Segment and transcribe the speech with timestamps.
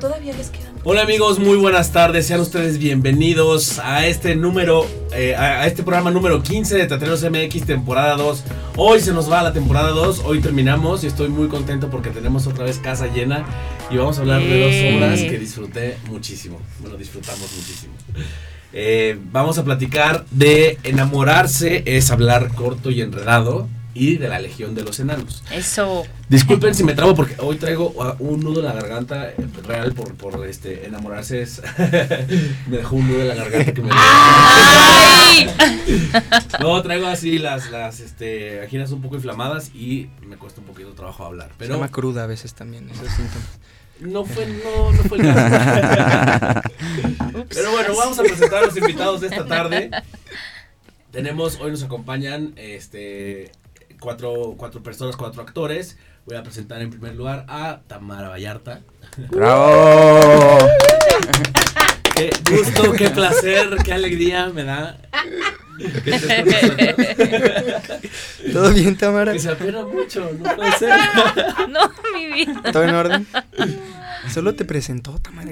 [0.00, 0.72] Todavía les quedan.
[0.82, 2.26] Hola amigos, muy buenas tardes.
[2.26, 7.66] Sean ustedes bienvenidos a este número, eh, a, este programa número 15 de Teatreros MX
[7.66, 8.42] temporada 2.
[8.78, 12.46] Hoy se nos va la temporada 2, hoy terminamos y estoy muy contento porque tenemos
[12.46, 13.44] otra vez casa llena
[13.90, 16.58] y vamos a hablar de dos obras que disfruté muchísimo.
[16.78, 17.92] Bueno, disfrutamos muchísimo.
[18.72, 24.74] Eh, vamos a platicar de enamorarse es hablar corto y enredado y de la Legión
[24.74, 25.42] de los Enanos.
[25.52, 26.04] Eso.
[26.28, 29.34] Disculpen si me trabo porque hoy traigo un nudo en la garganta eh,
[29.66, 31.60] real por, por este enamorarse es
[32.68, 35.50] me dejó un nudo en la garganta que me ¡Ay!
[36.60, 40.90] No, traigo así las las este anginas un poco inflamadas y me cuesta un poquito
[40.90, 43.58] de trabajo hablar, Se pero llama cruda a veces también, esos síntomas.
[44.00, 46.60] no fue no no fue el caso.
[47.48, 49.90] Pero bueno, vamos a presentar a los invitados de esta tarde.
[51.10, 53.50] Tenemos, hoy nos acompañan este
[54.00, 55.96] cuatro, cuatro personas, cuatro actores.
[56.26, 58.80] Voy a presentar en primer lugar a Tamara Vallarta.
[59.30, 60.58] ¡Bravo!
[62.14, 64.98] Qué gusto, qué placer, qué alegría me da.
[68.52, 69.32] ¿Todo bien, Tamara?
[69.32, 70.90] Que se apena mucho, no puede ser.
[71.70, 72.72] No, mi vida.
[72.72, 73.26] ¿Todo en orden?
[74.30, 75.50] Solo te presentó, Tamara.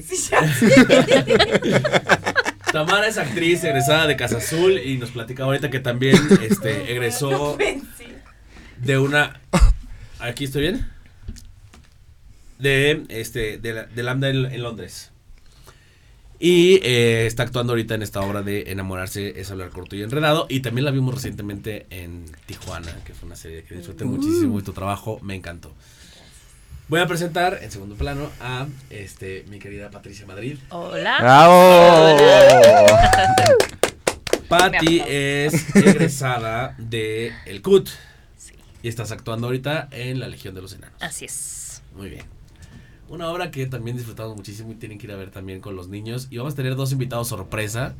[2.73, 7.57] Tamara es actriz egresada de Casa Azul y nos platica ahorita que también este, egresó
[8.81, 9.41] de una.
[10.19, 10.89] ¿Aquí estoy bien?
[12.59, 15.11] De este de la, de Lambda en, en Londres.
[16.41, 20.47] Y eh, está actuando ahorita en esta obra de Enamorarse es hablar corto y enredado.
[20.49, 24.63] Y también la vimos recientemente en Tijuana, que fue una serie que disfruté muchísimo y
[24.63, 25.75] tu trabajo me encantó.
[26.87, 30.59] Voy a presentar en segundo plano a este mi querida Patricia Madrid.
[30.71, 31.17] Hola.
[31.21, 32.17] ¡Bravo!
[34.49, 37.91] Patty Me es egresada de El CUT.
[38.83, 41.03] Y estás actuando ahorita en La Legión de los Enanos.
[41.03, 41.83] Así es.
[41.97, 42.25] Muy bien.
[43.09, 45.89] Una obra que también disfrutamos muchísimo y tienen que ir a ver también con los
[45.89, 46.29] niños.
[46.31, 47.95] Y vamos a tener dos invitados sorpresa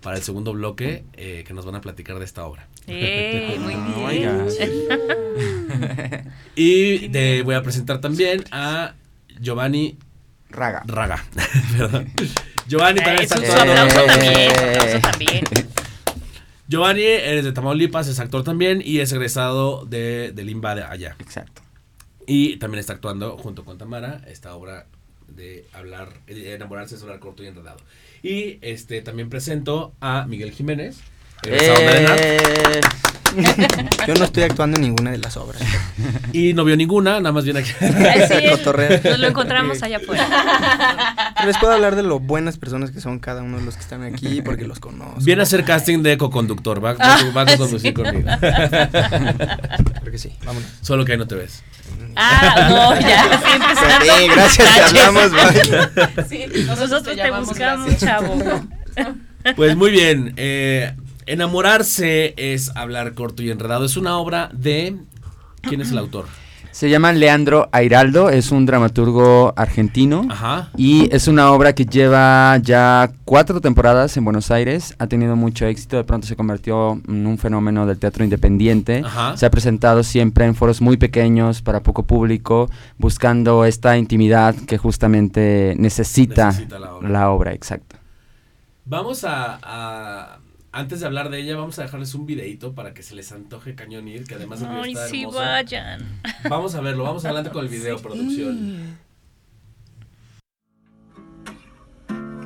[0.00, 2.68] para el segundo bloque eh, que nos van a platicar de esta obra.
[2.88, 4.46] Eh, muy bien.
[6.56, 8.94] Y de- voy a presentar también a
[9.40, 9.98] Giovanni
[10.50, 10.82] Raga.
[10.86, 11.24] Raga.
[11.78, 12.10] Perdón.
[12.66, 13.72] Giovanni Eh, también es está un actuando.
[13.82, 14.32] aplauso también.
[14.34, 14.48] Eh.
[14.50, 15.44] un aplauso también.
[16.68, 21.16] Giovanni eres de Tamaulipas, es actor también y es egresado de, del IMBA de allá.
[21.18, 21.62] Exacto.
[22.26, 24.86] Y también está actuando junto con Tamara esta obra
[25.28, 27.80] de hablar, de enamorarse es hablar corto y enredado.
[28.22, 30.98] Y este también presento a Miguel Jiménez,
[31.44, 32.80] Eh,
[34.06, 35.60] Yo no estoy actuando en ninguna de las obras.
[36.32, 37.72] y no vio ninguna, nada más viene aquí.
[38.50, 39.00] Cotorrear.
[39.04, 41.34] Nos lo encontramos allá afuera.
[41.44, 44.02] Les puedo hablar de lo buenas personas que son cada uno de los que están
[44.02, 45.20] aquí porque los conozco.
[45.20, 48.28] Viene a hacer casting de co-conductor, va, va, va a conducir conmigo.
[48.40, 50.68] Creo que sí, vámonos.
[50.80, 51.62] Solo que ahí no te ves.
[52.16, 53.40] Ah, no, ya.
[53.40, 54.08] Sí.
[54.20, 56.24] Sí, gracias, te hablamos, bye.
[56.28, 58.10] Sí, Nosotros te llamamos buscamos, gracias.
[58.10, 58.36] chavo.
[59.56, 60.94] Pues muy bien, eh,
[61.32, 63.84] enamorarse es hablar corto y enredado.
[63.84, 64.96] Es una obra de...
[65.62, 66.26] ¿Quién es el autor?
[66.72, 70.26] se llama Leandro Airaldo, es un dramaturgo argentino.
[70.30, 70.70] Ajá.
[70.74, 75.66] Y es una obra que lleva ya cuatro temporadas en Buenos Aires, ha tenido mucho
[75.66, 79.02] éxito, de pronto se convirtió en un fenómeno del teatro independiente.
[79.04, 79.36] Ajá.
[79.36, 84.78] Se ha presentado siempre en foros muy pequeños para poco público, buscando esta intimidad que
[84.78, 87.08] justamente necesita, Necesita la obra.
[87.10, 87.96] la obra, exacto.
[88.86, 90.38] Vamos a, a-
[90.74, 93.74] Antes de hablar de ella, vamos a dejarles un videito para que se les antoje
[93.74, 95.38] cañón ir, que además el video Ay, está sí, hermoso.
[95.38, 96.20] vayan.
[96.48, 98.96] Vamos a verlo, vamos adelante con el video, producción.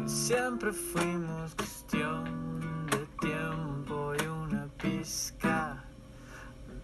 [0.06, 5.84] Siempre fuimos cuestión de tiempo y una pizca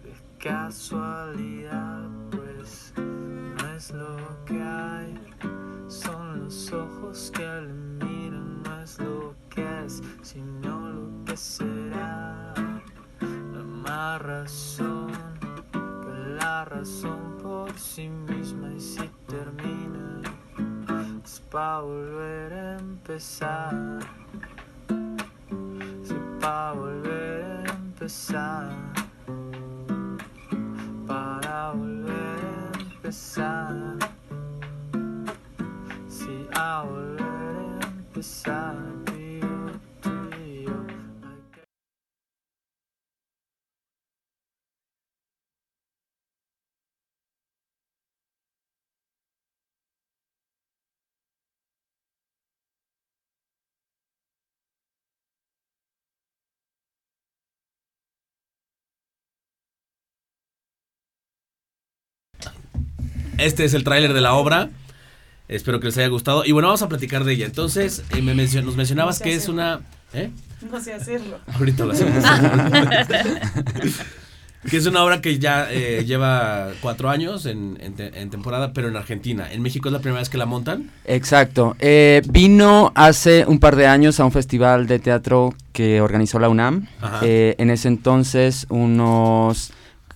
[0.03, 5.13] de casualidad, pues no es lo que hay,
[5.89, 7.73] son los ojos que le
[8.05, 12.53] miran, no es lo que es, sino lo que será.
[13.19, 15.11] La más razón
[15.71, 16.09] que
[16.39, 20.21] la razón por sí misma y si termina
[21.23, 23.99] es pa' volver a empezar.
[26.03, 28.71] Sí, pa' volver a empezar.
[31.07, 33.97] Para volver a empezar.
[36.07, 38.92] Sí, a volver a empezar.
[63.37, 64.69] Este es el tráiler de la obra.
[65.47, 66.45] Espero que les haya gustado.
[66.45, 67.45] Y bueno, vamos a platicar de ella.
[67.45, 69.81] Entonces, eh, me mencio- nos mencionabas No sé que es una...
[70.13, 70.29] ¿Eh?
[70.71, 71.39] No sé hacerlo.
[71.53, 72.23] Ahorita lo hacemos.
[74.69, 78.71] que es una obra que ya eh, lleva cuatro años en, en te- en temporada,
[78.73, 79.51] pero en Argentina.
[79.51, 80.89] ¿En México es la primera vez que la montan?
[81.05, 81.75] Exacto.
[81.79, 86.47] Eh, vino hace un par de años a un festival de teatro que organizó la
[86.47, 86.87] UNAM.
[87.01, 87.19] Ajá.
[87.23, 89.73] Eh, en ese entonces unos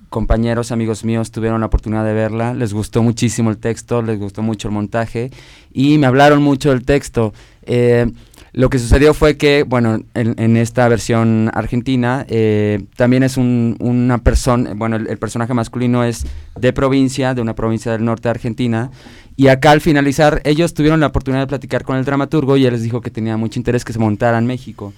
[0.10, 4.42] compañeros, amigos míos tuvieron la oportunidad de verla, les gustó muchísimo el texto, les gustó
[4.42, 5.32] mucho el montaje
[5.74, 7.34] y me hablaron mucho del texto.
[7.64, 8.12] Eh,
[8.54, 14.18] lo que sucedió fue que, bueno, en, esta versión argentina eh, también es un- una
[14.20, 16.26] persona, bueno, el personaje masculino es
[16.60, 18.90] de provincia, de una provincia del norte de Argentina,
[19.36, 22.74] y acá al finalizar ellos tuvieron la oportunidad de platicar con el dramaturgo y él
[22.74, 24.94] les dijo que tenía mucho interés que se montara en México.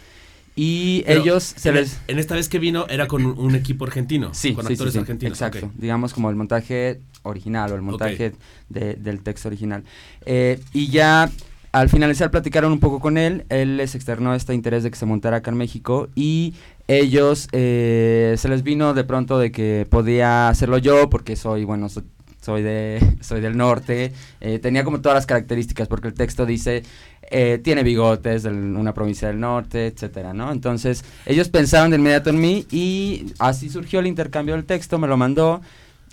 [0.61, 2.01] Y Pero ellos se en, les...
[2.09, 4.33] en esta vez que vino era con un, un equipo argentino.
[4.33, 5.39] Sí, con sí, actores sí, argentinos.
[5.41, 5.71] Exacto.
[5.77, 8.33] Digamos como el montaje original o el montaje
[8.67, 9.85] de- del texto original.
[10.25, 11.29] Eh, y ya
[11.71, 13.45] al finalizar platicaron un poco con él.
[13.47, 16.53] Él les externó este interés de que se montara acá en México y
[16.89, 21.87] ellos eh, se les vino de pronto de que podía hacerlo yo porque soy, bueno,
[21.87, 22.03] so-
[22.49, 24.11] soy de soy del norte.
[24.41, 26.81] Eh, tenía como todas las características porque el texto dice
[27.29, 30.51] eh, tiene bigotes de una provincia del norte, etcétera, ¿no?
[30.51, 35.07] Entonces, ellos pensaron de inmediato en mí y así surgió el intercambio del texto, me
[35.07, 35.61] lo mandó.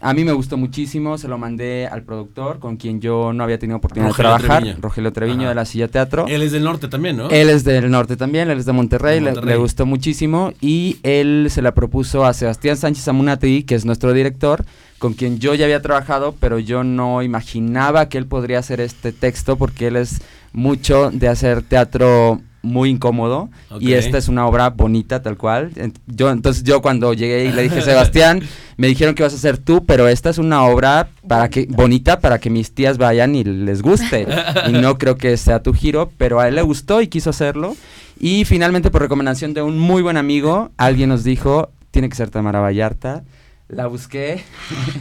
[0.03, 3.59] A mí me gustó muchísimo, se lo mandé al productor con quien yo no había
[3.59, 4.82] tenido oportunidad Rogelio de trabajar, Treviño.
[4.82, 5.49] Rogelio Treviño Ajá.
[5.49, 6.27] de la Silla Teatro.
[6.29, 7.31] Él es del norte también, ¿no?
[7.31, 9.41] Él es del norte también, él es de Monterrey, De le-.
[9.41, 14.12] Le, gustó muchísimo y él se la propuso a Sebastián Sánchez Amunati, que es nuestro
[14.12, 14.67] director,
[14.98, 19.12] con quien yo ya había trabajado, pero yo no imaginaba que él podría hacer este
[19.12, 20.22] texto porque él es
[20.52, 23.48] mucho de hacer teatro muy incómodo
[23.78, 25.70] y esta es una obra bonita tal cual.
[26.06, 28.43] Yo entonces yo cuando llegué y le dije Sebastián,
[28.76, 32.20] me dijeron que vas a hacer tú, pero esta es una obra para que bonita
[32.20, 34.26] para que mis tías vayan y les guste.
[34.69, 37.76] y no creo que sea tu giro, pero a él le gustó y quiso hacerlo.
[38.19, 42.31] Y finalmente por recomendación de un muy buen amigo, alguien nos dijo, tiene que ser
[42.31, 43.22] Tamara Vallarta.
[43.69, 44.45] La busqué,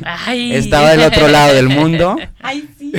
[0.03, 0.51] Ay.
[0.55, 2.91] estaba del otro lado del mundo, Ay, sí.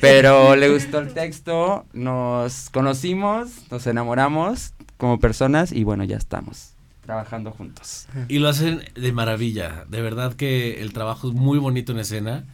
[0.00, 6.74] pero le gustó el texto, nos conocimos, nos enamoramos como personas y bueno, ya estamos
[7.10, 8.06] trabajando juntos.
[8.28, 9.84] Y lo hacen de maravilla.
[9.88, 12.44] De verdad que el trabajo es muy bonito en escena.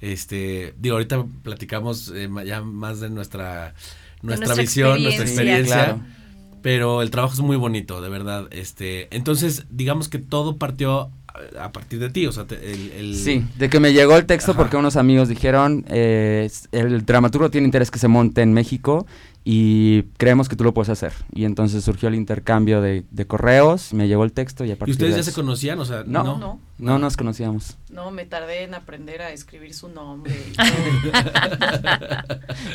[0.00, 3.74] Este, digo, ahorita platicamos eh, ya más de nuestra
[4.22, 5.76] nuestra, nuestra visión, nuestra experiencia.
[5.76, 5.84] experiencia.
[5.84, 6.20] Claro.
[6.62, 8.48] Pero el trabajo es muy bonito, de verdad.
[8.50, 11.10] Este, entonces, digamos que todo partió
[11.58, 14.26] a- partir de ti, o sea, te- el, el- Sí, de que me llegó el
[14.26, 14.60] texto Ajá.
[14.60, 19.06] porque unos amigos dijeron, eh, el dramaturgo tiene interés que se monte en México
[19.44, 21.12] y creemos que tú lo puedes hacer.
[21.32, 24.76] Y entonces surgió el intercambio de, de correos, me llegó el texto y a ¿Y
[24.76, 25.78] partir ustedes de ya se conocían?
[25.80, 26.22] O sea, No.
[26.24, 26.36] no.
[26.38, 27.76] No, No nos conocíamos.
[27.90, 30.34] no, me tardé en aprender a escribir su nombre.
[30.50, 30.66] y todo.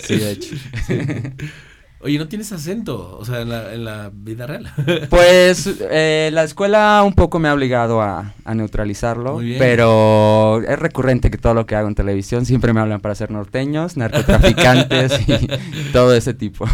[0.01, 0.55] Sí, de hecho.
[2.05, 4.71] Oye, no tienes acento, o sea, en la, en la vida real.
[5.09, 9.57] Pues eh, la escuela un poco me ha obligado a, a neutralizarlo, Muy bien.
[9.57, 13.31] pero es recurrente que todo lo que hago en televisión siempre me hablan para ser
[13.31, 16.67] norteños, narcotraficantes y todo ese tipo.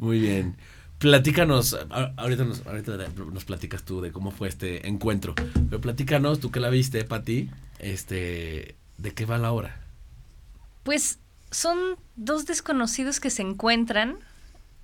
[0.00, 0.56] Muy bien.
[0.98, 1.78] Platícanos,
[2.18, 2.98] ahorita nos, ahorita
[3.32, 5.34] nos platicas tú de cómo fue este encuentro,
[5.70, 9.80] pero platícanos, tú que la viste, Pati, este, ¿de qué va la obra?
[10.82, 11.18] Pues
[11.50, 11.78] son
[12.16, 14.16] dos desconocidos que se encuentran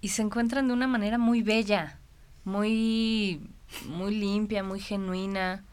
[0.03, 1.99] y se encuentran de una manera muy bella,
[2.45, 3.41] muy,
[3.87, 5.65] muy limpia, muy genuina.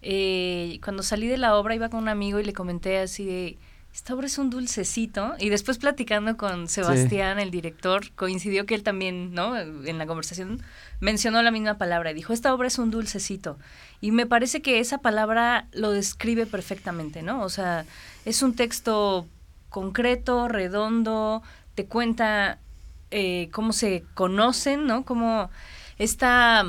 [0.00, 3.58] Eh, cuando salí de la obra iba con un amigo y le comenté así de,
[3.92, 5.34] esta obra es un dulcecito.
[5.38, 9.58] Y después platicando con Sebastián, el director, coincidió que él también, ¿no?
[9.58, 10.62] En la conversación
[11.00, 13.58] mencionó la misma palabra y dijo, esta obra es un dulcecito.
[14.02, 17.42] Y me parece que esa palabra lo describe perfectamente, ¿no?
[17.42, 17.86] O sea,
[18.26, 19.26] es un texto
[19.70, 21.42] concreto, redondo,
[21.74, 22.58] te cuenta
[23.16, 25.04] eh, cómo se conocen, ¿no?
[25.04, 25.50] Cómo
[25.98, 26.64] esta,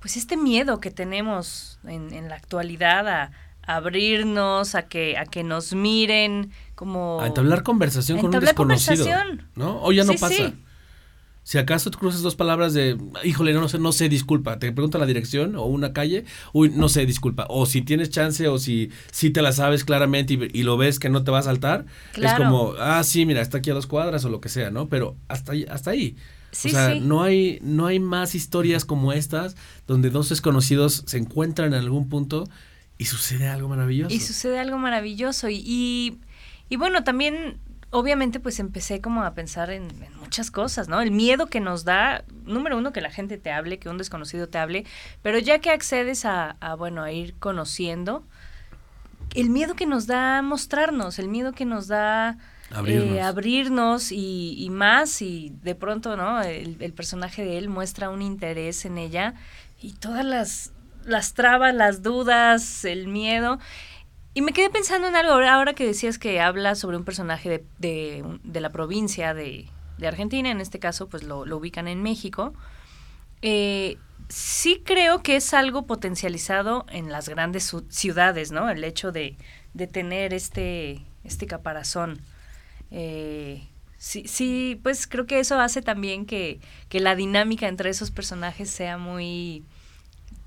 [0.00, 3.30] pues este miedo que tenemos en, en la actualidad a,
[3.66, 7.20] a abrirnos, a que, a que nos miren, como...
[7.20, 9.04] A entablar conversación A con un desconocido.
[9.04, 9.48] conversación.
[9.54, 9.82] ¿No?
[9.82, 10.34] O ya no Sí, pasa.
[10.34, 10.54] sí.
[11.50, 14.98] Si acaso tú cruzas dos palabras de, híjole, no sé, no sé, disculpa, te pregunta
[14.98, 17.46] la dirección o una calle, uy, no sé, disculpa.
[17.48, 21.00] O si tienes chance o si, si te la sabes claramente y, y lo ves
[21.00, 22.44] que no te va a saltar, Claro.
[22.44, 24.88] es como, ah, sí, mira, está aquí a dos cuadras o lo que sea, ¿no?
[24.88, 26.14] Pero hasta ahí, hasta ahí.
[26.52, 27.00] Sí, o sea, sí.
[27.00, 29.56] no hay, no hay más historias como estas
[29.88, 32.48] donde dos desconocidos se encuentran en algún punto
[32.96, 34.14] y sucede algo maravilloso.
[34.14, 35.48] Y sucede algo maravilloso.
[35.48, 36.20] Y, y,
[36.68, 37.56] y bueno, también,
[37.90, 41.00] obviamente, pues empecé como a pensar en, en muchas cosas, ¿no?
[41.00, 44.48] El miedo que nos da, número uno, que la gente te hable, que un desconocido
[44.48, 44.84] te hable,
[45.22, 48.24] pero ya que accedes a, a bueno, a ir conociendo,
[49.34, 52.36] el miedo que nos da mostrarnos, el miedo que nos da
[52.72, 53.16] Abrirnos.
[53.16, 56.42] eh, abrirnos y, y más y de pronto, ¿no?
[56.42, 59.34] El, el personaje de él muestra un interés en ella
[59.80, 60.72] y todas las,
[61.04, 63.58] las trabas, las dudas, el miedo.
[64.32, 67.64] Y me quedé pensando en algo ahora- que decías que habla sobre un personaje de,
[67.78, 69.68] de, de la provincia de,
[69.98, 72.54] de Argentina, en este caso pues lo, lo ubican en México.
[73.42, 73.96] Eh,
[74.28, 78.70] sí creo que es algo potencializado en las grandes ciudades, ¿no?
[78.70, 79.36] El hecho de,
[79.74, 82.20] de tener este, este caparazón.
[82.92, 88.10] Eh, sí, sí, pues creo que eso hace también que, que la dinámica entre esos
[88.12, 89.64] personajes sea muy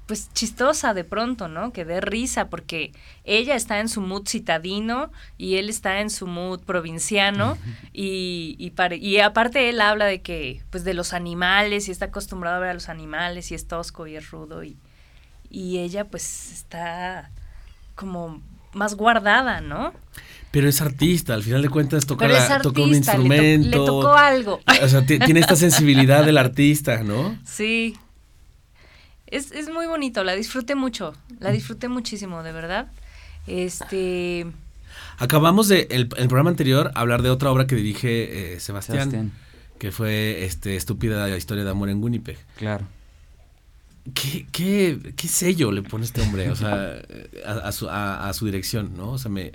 [0.06, 1.72] pues chistosa de pronto, ¿no?
[1.72, 2.92] Que dé risa porque
[3.24, 7.58] ella está en su mood citadino y él está en su mood provinciano
[7.94, 12.06] y, y, pare- y aparte él habla de que, pues de los animales y está
[12.06, 14.76] acostumbrado a ver a los animales y es tosco y es rudo y,
[15.50, 17.32] y ella pues está
[17.96, 18.42] como
[18.74, 19.94] más guardada, ¿no?
[20.52, 23.18] Pero es artista, al final de cuentas toca, Pero es la- toca un artista, le
[23.18, 23.70] to- instrumento.
[23.80, 24.60] le tocó algo.
[24.84, 27.38] O sea, ti- tiene esta sensibilidad del artista, ¿no?
[27.46, 27.96] Sí.
[29.36, 32.88] Es, es muy bonito, la disfruté mucho, la disfruté muchísimo, de verdad.
[33.48, 34.46] Este,
[35.18, 39.32] Acabamos de, el, el programa anterior, hablar de otra obra que dirige eh, Sebastián, Sebastián,
[39.80, 42.38] que fue este Estúpida historia de amor en Winnipeg.
[42.58, 42.86] claro.
[44.14, 46.50] ¿Qué, qué, qué sello le pone este hombre?
[46.52, 47.02] O sea,
[47.46, 49.12] a, a su, a- a su dirección, ¿no?
[49.12, 49.54] O sea, me,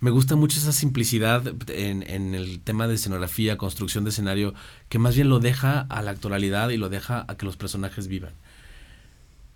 [0.00, 4.54] me gusta mucho esa simplicidad en, en el tema de escenografía, construcción de escenario,
[4.88, 8.08] que más bien lo deja a la actualidad y lo deja a que los personajes
[8.08, 8.32] vivan.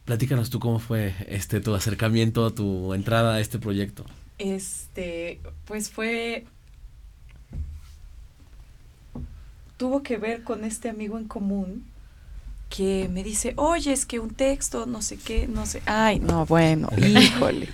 [0.09, 4.07] Platícanos tú cómo fue este tu acercamiento, tu entrada a este proyecto.
[4.39, 6.47] Este, pues fue.
[9.77, 11.85] Tuvo que ver con este amigo en común
[12.71, 15.83] que me dice, oye, es que un texto, no sé qué, no sé.
[15.85, 17.69] Ay, no, bueno, híjole.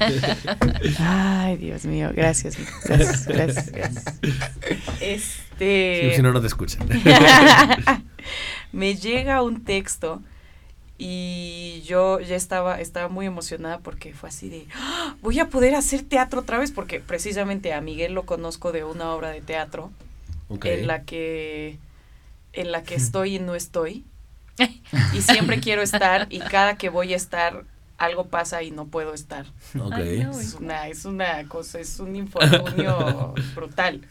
[0.99, 4.05] Ay, Dios mío, gracias, gracias, gracias, gracias.
[5.01, 6.15] Este.
[6.17, 6.85] Si no, no te escuchan.
[8.73, 10.21] me llega un texto
[10.97, 15.75] y yo ya estaba, estaba muy emocionada porque fue así de, "Ah, voy a poder
[15.75, 19.91] hacer teatro otra vez, porque precisamente a Miguel lo conozco de una obra de teatro
[20.81, 21.79] en la que
[22.53, 24.05] en la que estoy y no estoy.
[25.13, 27.65] Y siempre quiero estar y cada que voy a estar
[27.99, 29.47] algo pasa y no puedo estar.
[29.79, 29.93] Ok.
[29.93, 30.39] Ay, no.
[30.41, 34.03] Es una, es una cosa, es un infortunio brutal.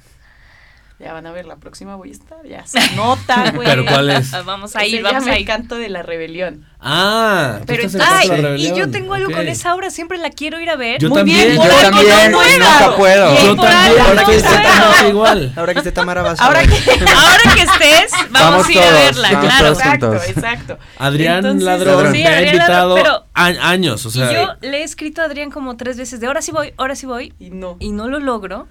[0.99, 3.67] Ya van a ver, la próxima voy a estar, ya se nota, güey.
[3.67, 4.31] ¿Pero cuál es?
[4.45, 5.45] vamos a ir, vamos a ir.
[5.45, 6.65] canto de la rebelión.
[6.79, 9.35] Ah, tú Pero estás ay, Canto de la y yo tengo algo Ok.
[9.35, 10.99] con esa obra, siempre la quiero ir a ver.
[11.01, 12.59] Yo Muy también, bien, yo por también, no y puedo.
[12.59, 13.31] nunca puedo.
[13.31, 14.49] Bien, Yo por también, algo ahora no que esté.
[14.49, 15.53] Tamara igual.
[15.57, 18.77] Ahora que esté Tamara vas a Ahora que, Ahora que estés, vamos, Vamos a ir
[18.79, 19.65] a todos, verla, vamos claro.
[19.65, 19.77] todos.
[19.79, 20.29] exacto, juntos.
[20.29, 20.77] exacto.
[20.99, 24.77] Adrián Entonces, Ladrón Sí, me ha invitado Ladrón, a- años, o sea, y yo le
[24.79, 27.49] he escrito a Adrián como tres veces de ahora sí voy, ahora sí voy, Y
[27.49, 27.75] no.
[27.79, 28.67] y no lo logro.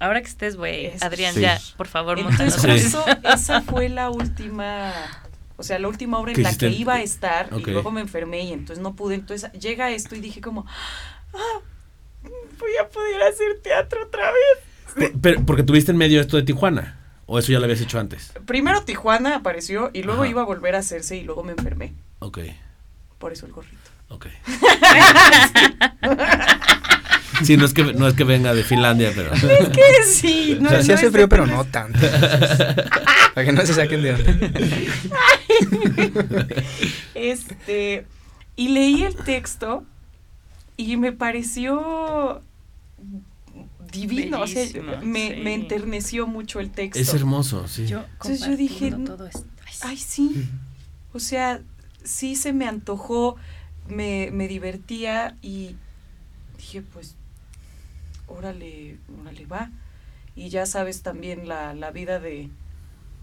[0.00, 1.40] Ahora que estés, güey, Es- Adrián, Sí.
[1.40, 4.92] ya, por favor, Entonces, eso, esa fue la última,
[5.56, 6.68] o sea, la última obra ¿Qué en la hiciste?
[6.70, 7.66] que iba a estar Ok.
[7.66, 9.16] y luego me enfermé y entonces no pude.
[9.16, 10.66] Entonces llega esto y dije como,
[11.34, 11.60] ah,
[12.22, 15.12] voy a poder hacer teatro otra vez.
[15.20, 18.32] Pero porque tuviste en medio esto de Tijuana, o eso ya lo habías hecho antes.
[18.46, 20.30] Primero Tijuana apareció y luego Ajá.
[20.30, 21.92] iba a volver a hacerse y luego me enfermé.
[22.20, 22.38] Ok,
[23.18, 23.90] Por eso el gorrito.
[24.10, 24.26] ok.
[27.44, 29.30] Sí, no es que no es que venga de Finlandia, pero
[29.72, 29.82] ¿Qué?
[30.06, 31.98] Sí, no, O sea, sí no hace es- frío, pero no tanto.
[33.34, 34.32] Para que no se saquen de onda.
[37.14, 38.06] Este,
[38.56, 39.84] y leí el texto
[40.76, 42.42] y me pareció
[43.92, 44.64] divino, o sea,
[45.02, 45.40] me, sí.
[45.42, 47.00] me enterneció mucho el texto.
[47.00, 47.86] es hermoso, sí.
[47.86, 49.44] Yo, Entonces yo dije, todo esto.
[49.82, 50.46] Ay, sí.
[51.12, 51.60] O sea,
[52.04, 53.36] sí se me antojó,
[53.88, 55.76] me, me divertía y
[56.58, 57.16] dije, pues,
[58.28, 59.70] órale, órale, va.
[60.34, 62.48] Y ya sabes también la, la vida de,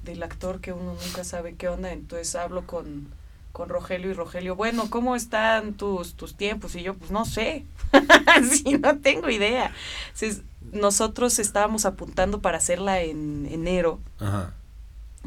[0.04, 1.92] del actor que uno nunca sabe qué onda.
[1.92, 3.08] Entonces hablo con,
[3.52, 6.76] con Rogelio y Rogelio, bueno, ¿cómo están tus, tus tiempos?
[6.76, 7.66] Y yo, pues no sé,
[8.52, 9.72] sí, no tengo idea.
[10.08, 14.54] Entonces, nosotros estábamos apuntando para hacerla en enero Ajá.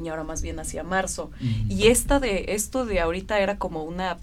[0.02, 1.30] y ahora más bien hacia marzo.
[1.68, 4.18] Y esta de, esto de ahorita era como una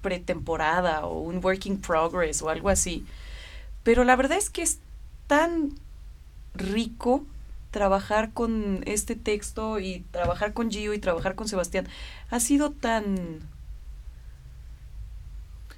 [0.00, 3.04] pretemporada o un working progress o algo así.
[3.84, 4.80] Pero la verdad es que es
[5.28, 5.70] tan
[6.54, 7.24] rico
[7.70, 11.86] trabajar con este texto y trabajar con Gio y trabajar con Sebastián.
[12.30, 13.40] Ha sido tan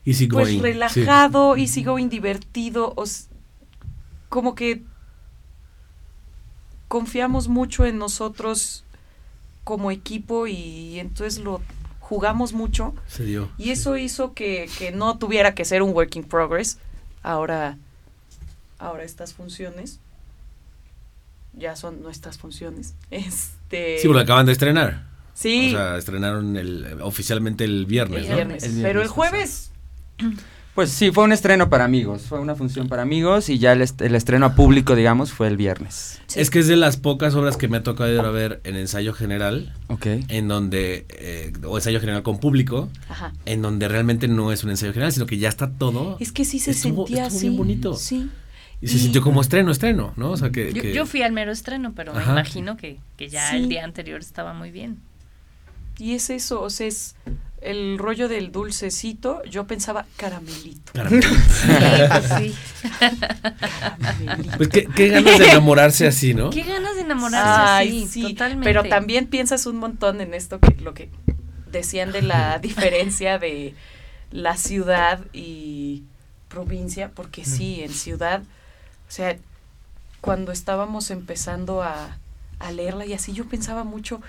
[0.05, 0.63] Easy pues going, sí.
[0.63, 2.95] relajado, easy going, divertido,
[4.29, 4.85] como que
[6.87, 8.85] confiamos mucho en nosotros
[9.65, 11.61] como equipo y entonces lo
[11.99, 13.51] jugamos mucho Se dio.
[13.59, 16.79] y eso hizo que, que no tuviera que ser un working progress
[17.25, 17.77] ahora
[18.79, 20.01] ahora estas funciones
[21.53, 22.95] ya son nuestras funciones.
[23.11, 25.07] Este, Sí, porque acaban de estrenar.
[25.35, 28.35] sí, O sea, estrenaron el, oficialmente el viernes, el ¿no?
[28.37, 28.63] viernes.
[28.65, 29.71] El viernes Pero el jueves,
[30.75, 33.81] Pues sí, fue un estreno para amigos, fue una función para amigos y ya el,
[33.81, 36.21] est- el estreno a público, digamos, fue el viernes.
[36.35, 38.77] Es que es de las pocas obras que me ha tocado ir a ver en
[38.77, 40.07] ensayo general, Ok.
[40.29, 43.33] en donde, eh, o ensayo general con público, ajá.
[43.47, 46.19] en donde realmente no es un ensayo general, sino que ya está todo.
[46.21, 47.47] Es que sí se Estuvo- sentía estuvo así.
[47.49, 47.95] bien bonito.
[47.95, 48.31] Sí.
[48.81, 50.31] Y se y- sintió como estreno, estreno, ¿no?
[50.33, 50.73] O sea, que...
[50.73, 52.21] Yo, que- yo fui al mero estreno, pero Ajá.
[52.27, 53.57] me imagino que, que ya Sí.
[53.57, 54.99] el día anterior estaba muy bien.
[55.99, 57.17] Y es eso, o sea, es
[57.63, 59.43] el rollo del dulcecito.
[59.45, 60.93] Yo pensaba caramelito.
[60.93, 61.23] Caramelo.
[61.27, 61.35] Sí,
[62.11, 62.55] pues sí.
[63.79, 64.57] caramelito.
[64.59, 66.51] Pues qué, qué ganas de enamorarse así, ¿no?
[66.51, 68.65] Qué ganas de enamorarse Ay, así, sí, totalmente.
[68.65, 71.09] Pero también piensas un montón en esto que lo que
[71.73, 73.75] decían de la diferencia de
[74.31, 76.05] la ciudad y
[76.49, 78.43] provincia, porque sí, en ciudad,
[79.09, 79.37] o sea,
[80.21, 82.19] cuando estábamos empezando a,
[82.59, 84.21] a leerla y así, yo pensaba mucho,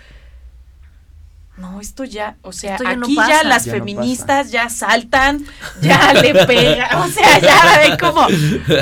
[1.58, 5.44] no, esto ya, o sea, no aquí ya las Ya no feministas ya saltan,
[5.82, 8.28] ya le pegan, o sea, ya ven como,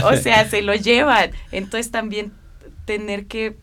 [0.06, 1.32] o sea, se lo llevan.
[1.54, 2.34] Entonces también
[2.84, 3.56] tener que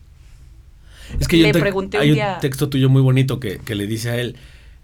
[1.19, 3.59] Es que yo Le te- pregunté un hay día- un texto tuyo muy bonito que,
[3.59, 4.35] que le dice a él,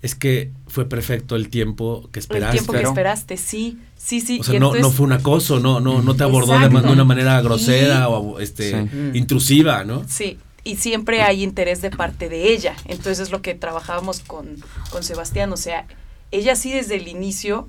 [0.02, 2.58] es que fue perfecto el tiempo que El esperaste.
[2.58, 4.40] tiempo que esperaste, sí, sí, sí.
[4.40, 6.68] O sea, y no, entonces- no fue un acoso, no, no, no te abordó de,
[6.68, 8.76] una manera grosera Y- o este Sí.
[8.96, 9.16] Mm.
[9.16, 10.04] intrusiva, ¿no?
[10.08, 12.76] Sí, y siempre hay interés de parte de ella.
[12.86, 14.58] Entonces es lo que trabajábamos con,
[14.90, 15.52] con Sebastián.
[15.52, 15.86] O sea,
[16.32, 17.68] ella sí desde el inicio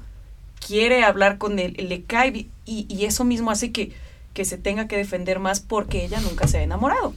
[0.66, 3.92] quiere hablar con él, le cae y, y eso mismo hace que,
[4.34, 7.14] que se tenga que defender más porque ella nunca se ha enamorado.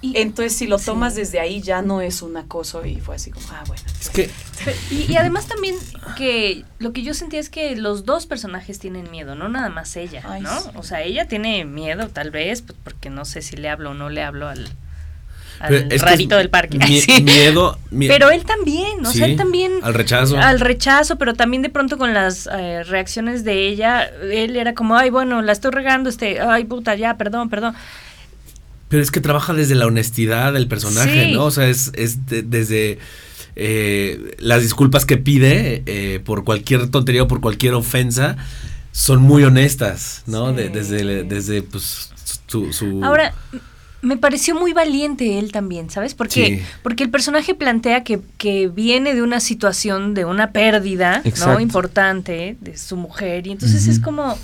[0.00, 0.86] Y- Entonces si lo Sí.
[0.86, 3.82] tomas desde ahí ya no es un acoso y fue así como, ah, bueno.
[4.00, 4.30] Es que
[4.92, 5.74] Y, y además también
[6.16, 9.96] que lo que yo sentía es que los dos personajes tienen miedo, no nada más
[9.96, 10.60] ella, Ay, ¿no?
[10.60, 10.68] sí.
[10.76, 13.94] O sea, ella tiene miedo tal vez, pues porque no sé si le hablo o
[13.94, 14.68] no le hablo al,
[15.60, 16.78] al rarito del parque.
[16.78, 17.20] mie- Sí.
[17.24, 20.38] Miedo, mie- Pero él también, o sea, Sí, él también al rechazo.
[20.38, 24.96] al rechazo, pero también de pronto con las eh, reacciones de ella, él era como,
[24.96, 27.74] ay, bueno, la estoy regando, este, ay, puta, ya, perdón, perdón.
[28.88, 31.32] Pero es que trabaja desde la honestidad del personaje, Sí.
[31.32, 31.44] ¿no?
[31.44, 32.98] O sea, es, es de- desde
[33.56, 38.36] eh, las disculpas que pide eh, por cualquier tontería o por cualquier ofensa
[38.92, 40.52] son muy honestas, ¿no?
[40.52, 42.10] De- desde, desde pues,
[42.46, 43.34] su, su- Ahora,
[44.00, 46.14] me pareció muy valiente él también, ¿sabes?
[46.14, 46.62] Porque, Sí.
[46.84, 51.58] porque el personaje plantea que, que viene de una situación de una pérdida, ¿no?
[51.60, 53.46] Importante de su mujer.
[53.48, 54.38] Y entonces es como.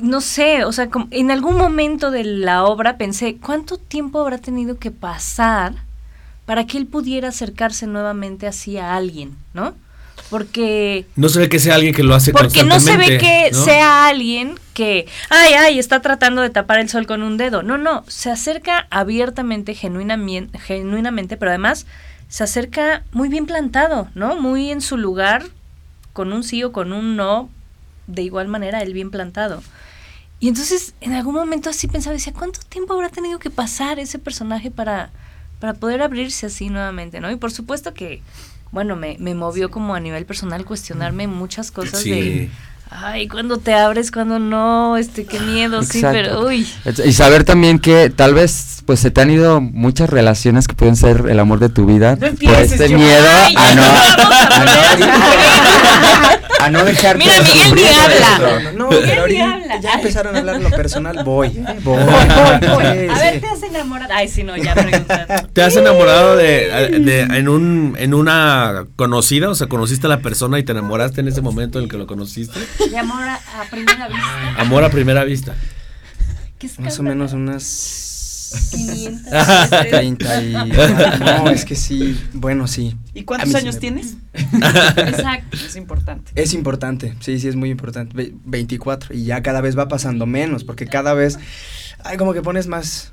[0.00, 4.38] No sé, o sea, como- en algún momento de la obra pensé, ¿cuánto tiempo habrá
[4.38, 5.74] tenido que pasar
[6.46, 9.74] para que él pudiera acercarse nuevamente así a alguien, ¿no?
[10.30, 13.50] Porque No se ve que sea alguien que lo hace porque no se ve que
[13.52, 13.64] ¿no?
[13.64, 17.62] sea alguien que, ay, ay, está tratando de tapar el sol con un dedo.
[17.62, 21.86] No, no, se acerca abiertamente, genuinamente, genuinamente, pero además
[22.28, 24.36] se acerca muy bien plantado, ¿no?
[24.36, 25.44] Muy en su lugar,
[26.14, 27.50] con un sí o con un no,
[28.06, 29.62] de igual manera, él bien plantado.
[30.42, 34.18] Y entonces, en algún momento así pensaba, decía, ¿cuánto tiempo habrá tenido que pasar ese
[34.18, 35.10] personaje para,
[35.60, 37.30] para poder abrirse así nuevamente, ¿no?
[37.30, 38.22] Y por supuesto que,
[38.72, 42.10] bueno, me, me movió como a nivel personal cuestionarme muchas cosas Sí.
[42.10, 42.50] de,
[42.94, 46.66] ay, cuando te abres, cuando no, este, qué miedo, sí, pero, uy.
[47.04, 50.96] Y saber también que tal vez pues se te han ido muchas relaciones que pueden
[50.96, 54.56] ser el amor de tu vida No por este yo- miedo Ay, a no, a
[54.56, 58.72] a no, a no dejarte Mira, Miguel por habla.
[58.72, 59.80] No, Miguel ahorita habla.
[59.80, 61.64] ya empezaron a hablar lo personal, voy, ¿eh?
[61.82, 61.96] Voy.
[61.98, 64.12] A Sí, ver, te has enamorado.
[64.14, 65.34] Ay, sí, no, ya preguntando.
[65.52, 69.48] ¿Te has enamorado de, de- en un en una conocida?
[69.50, 71.96] O sea, conociste a la persona y te enamoraste en ese momento en el que
[71.98, 72.58] lo conociste.
[72.90, 74.54] De amor a, a primera vista.
[74.58, 75.54] Amor a primera vista.
[76.58, 79.30] ¿Qué es Más o menos unas 500.
[79.90, 80.52] 30 y...
[81.20, 82.96] No, es que sí, bueno, sí.
[83.14, 84.14] ¿Y cuántos sí años me- tienes?
[84.34, 85.56] Exacto.
[85.56, 86.32] Es importante.
[86.34, 88.14] Es importante, sí, sí, es muy importante.
[88.14, 91.38] Ve- 24 y ya cada vez va pasando menos, porque cada vez
[92.04, 93.11] hay como que pones más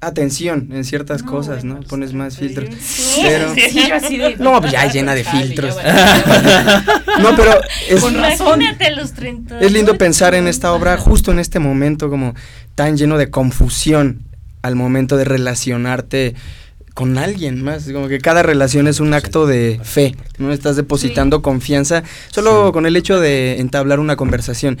[0.00, 1.74] atención en ciertas No, cosas, ¿no?
[1.74, 2.40] bueno, Pones más sí.
[2.48, 2.68] filtros.
[2.80, 5.76] Sí, Pero- sí, yo así de- No, pues ya llena de Dale, filtros.
[7.20, 7.52] No, pero
[7.88, 8.60] es, Con razón.
[8.96, 9.58] Los 30.
[9.60, 12.34] es lindo pensar en esta obra justo en este momento como
[12.74, 14.22] tan lleno de confusión
[14.62, 16.34] al momento de relacionarte
[16.94, 20.50] con alguien más, como que cada relación es un acto de fe, ¿no?
[20.52, 22.72] Estás depositando confianza solo Sí.
[22.72, 24.78] con el hecho de entablar una conversación.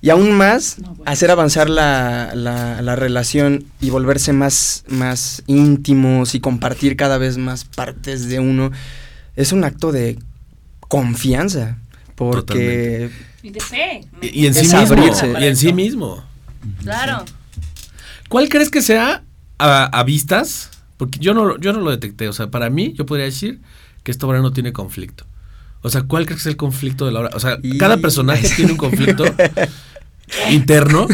[0.00, 1.02] Y aún más, No, bueno.
[1.10, 7.36] hacer avanzar la, la- la relación y volverse más, más íntimos y compartir cada vez
[7.36, 8.70] más partes de uno,
[9.34, 10.18] es un acto de
[10.88, 11.78] confianza.
[12.14, 13.10] Porque
[13.42, 14.00] Y de fe.
[14.22, 14.78] Y, y en sí mismo.
[14.78, 15.32] abrirse.
[15.40, 16.24] Y en sí mismo.
[16.82, 17.24] Claro.
[18.28, 19.22] ¿Cuál crees que sea
[19.58, 20.70] a, a vistas?
[20.96, 22.28] Porque yo no, yo no lo detecté.
[22.28, 23.60] O sea, para mí, yo podría decir
[24.02, 25.24] que esta obra no tiene conflicto.
[25.82, 27.30] O sea, ¿cuál crees que es el conflicto de la obra?
[27.34, 29.24] O sea, Y- cada personaje tiene un conflicto
[30.50, 31.06] interno,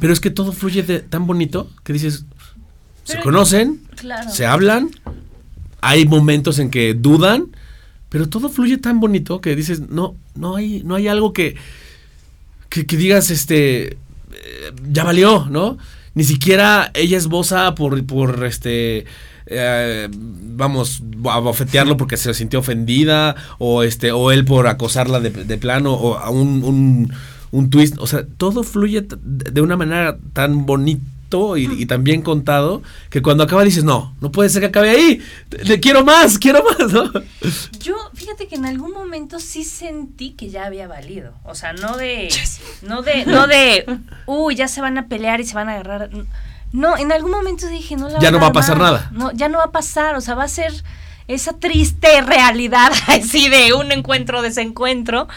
[0.00, 2.24] pero es que todo fluye de, tan bonito que dices,
[3.04, 4.30] se Pero- conocen, Claro.
[4.30, 4.90] se hablan,
[5.80, 7.46] hay momentos en que dudan,
[8.08, 11.56] pero todo fluye tan bonito que dices, no, no hay, no hay algo que,
[12.68, 13.96] que, que digas, este, eh,
[14.88, 15.78] ya valió, ¿no?
[16.14, 19.04] Ni siquiera ella esboza por, por este,
[19.46, 25.30] eh, vamos, a bofetearlo porque se sintió ofendida, o este, o él por acosarla de,
[25.30, 27.12] de plano, o a un, un,
[27.50, 32.22] un twist, o sea, todo fluye de una manera tan bonito y, y tan bien
[32.22, 32.80] contado
[33.10, 36.38] que cuando acaba dices, no, no puede ser que acabe ahí, te- te quiero más,
[36.38, 37.10] quiero más, ¿no?
[37.80, 41.32] Yo, fíjate que en algún momento sí sentí que ya había valido.
[41.42, 42.28] O sea, no de.
[42.82, 43.26] No de.
[43.26, 43.84] No de.
[44.26, 46.10] Uy, ya se van a pelear y se van a agarrar.
[46.74, 49.08] No, en algún momento dije, no la Ya no va a pasar nada.
[49.12, 50.16] No, ya no va a pasar.
[50.16, 50.72] O sea, va a ser
[51.28, 55.28] esa triste realidad así de un encuentro, desencuentro.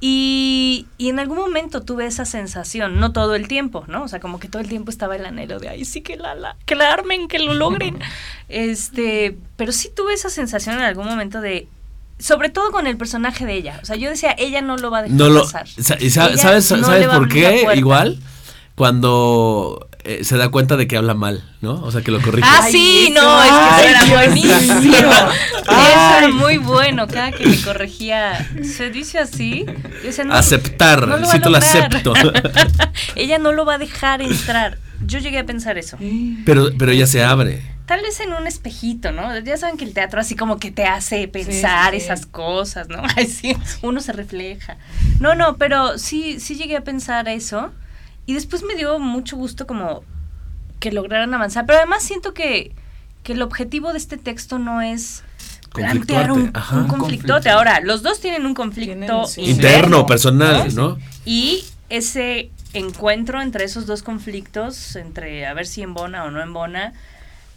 [0.00, 4.02] Y, y en algún momento tuve esa sensación, no todo el tiempo, ¿no?
[4.02, 6.34] O sea, como que todo el tiempo estaba el anhelo de, ay, sí, que la,
[6.34, 7.98] la, que la armen, que lo logren.
[8.48, 11.66] Este, pero sí tuve esa sensación en algún momento de,
[12.18, 13.78] sobre todo con el personaje de ella.
[13.82, 15.66] O sea, yo decía, ella no lo va a dejar No lo, pasar.
[15.68, 17.66] sa- Ella ¿Sabes, no ¿sabes por qué?
[17.76, 18.18] Igual,
[18.74, 21.82] cuando eh, se da cuenta de que habla mal, ¿no?
[21.82, 22.46] O sea, que lo corrige.
[22.46, 23.22] Ah, Ay, sí, eso.
[23.22, 24.98] no, es que eso era buenísimo.
[25.64, 27.08] Eso era muy bueno.
[27.08, 29.64] Cada que le corregía, se dice así.
[29.66, 32.12] yo decía, no, Aceptar, no lo sí te lo acepto.
[33.16, 34.78] Ella no lo va a dejar entrar.
[35.06, 35.96] Yo llegué a pensar eso.
[36.44, 37.62] pero, pero ella se abre.
[37.86, 39.38] Tal vez en un espejito, ¿no?
[39.40, 42.04] Ya saben que el teatro así como que te hace pensar sí, sí.
[42.04, 43.02] esas cosas, ¿no?
[43.16, 44.76] Ay, sí, uno se refleja.
[45.20, 47.72] No, no, pero sí, sí llegué a pensar eso.
[48.26, 50.02] Y después me dio mucho gusto como
[50.80, 51.66] que lograran avanzar.
[51.66, 52.74] Pero además siento que,
[53.22, 55.22] que el objetivo de este texto no es
[55.72, 56.76] plantear un, ajá.
[56.76, 57.32] un conflictote.
[57.32, 57.50] conflicto.
[57.50, 59.42] Ahora, los dos tienen un conflicto Tienen, sí.
[59.42, 60.98] Interno, personal, ¿no?
[61.24, 66.92] y ese encuentro entre esos dos conflictos, entre a ver si embona o no embona,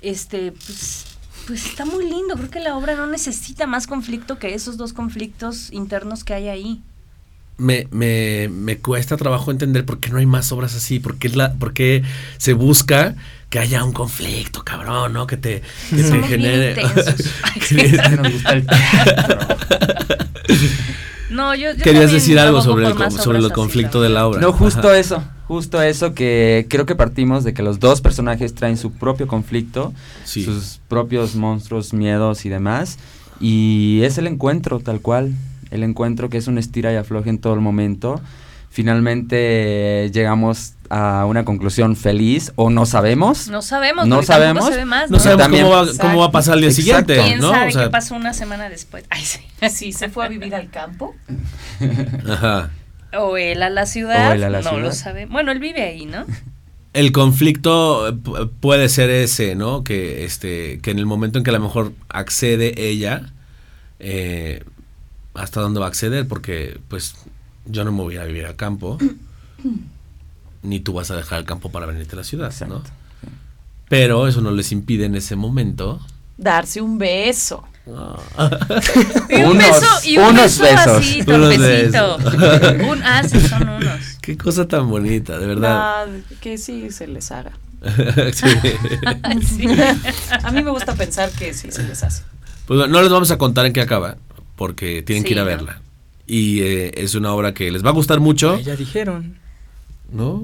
[0.02, 1.06] este, pues,
[1.46, 2.36] pues está muy lindo.
[2.36, 6.50] Creo que la obra no necesita más conflicto que esos dos conflictos internos que hay
[6.50, 6.82] ahí.
[7.60, 11.30] Me, me, me cuesta trabajo entender por qué no hay más obras así, por qué,
[11.30, 12.04] la, por qué
[12.38, 13.16] se busca
[13.50, 15.26] que haya un conflicto, cabrón, ¿no?
[15.26, 16.76] Que te, que te genere...
[21.30, 24.40] No, yo, yo Querías decir algo sobre el, sobre el así, conflicto de la obra.
[24.40, 24.98] No, justo Ajá.
[24.98, 29.28] eso, justo eso que creo que partimos de que los dos personajes traen su propio
[29.28, 29.94] conflicto,
[30.24, 30.46] Sí.
[30.46, 32.98] sus propios monstruos, miedos y demás,
[33.42, 35.34] y es el encuentro tal cual,
[35.72, 38.22] el encuentro que es un estira y afloje en todo el momento.
[38.70, 43.48] Finalmente eh, llegamos a una conclusión feliz o no sabemos.
[43.48, 44.66] No sabemos, No sabemos.
[44.66, 45.24] se ve más, No ¿no?
[45.24, 46.84] sabemos También- cómo va, cómo va a pasar al día Exacto.
[47.14, 47.50] siguiente, ¿Quién ¿no?
[47.52, 49.06] sabe O sea, qué pasó una semana después?
[49.10, 49.40] Ay, sí.
[49.70, 51.16] Sí, se fue a vivir al campo.
[52.30, 52.70] ajá.
[53.18, 54.84] O él a la ciudad, O él a la no ciudad.
[54.84, 55.26] lo sabe.
[55.26, 56.26] Bueno, él vive ahí, ¿no?
[56.94, 59.84] El conflicto eh, pu- puede ser ese, ¿no?
[59.84, 63.22] Que este, que en el momento en que a lo mejor accede ella,
[64.00, 64.64] eh,
[65.38, 67.16] hasta dónde va a acceder, porque pues
[67.66, 68.98] yo no me voy a vivir al campo,
[70.64, 72.82] ni tú vas a dejar el campo para venirte a la ciudad, ¿no?
[73.90, 76.00] Pero eso no les impide en ese momento.
[76.38, 77.64] Darse un beso.
[79.30, 80.88] Y un Unos- beso, y un unos beso besos.
[80.98, 82.18] así, Unos torpecito.
[82.18, 82.90] besos.
[82.90, 84.00] un, ah, sí, son unos.
[84.22, 86.08] Qué cosa tan bonita, de verdad.
[86.42, 87.52] Que sí se les haga.
[88.34, 88.48] Sí.
[89.48, 89.68] Sí.
[90.44, 92.24] A mí me gusta pensar que sí se les hace.
[92.66, 94.18] Pues bueno, no les vamos a contar en qué acaba,
[94.58, 95.48] porque tienen que ir a ¿no?
[95.48, 95.82] verla.
[96.26, 99.38] Y eh, es una obra que les va a gustar mucho, ya dijeron.
[100.12, 100.44] ¿no?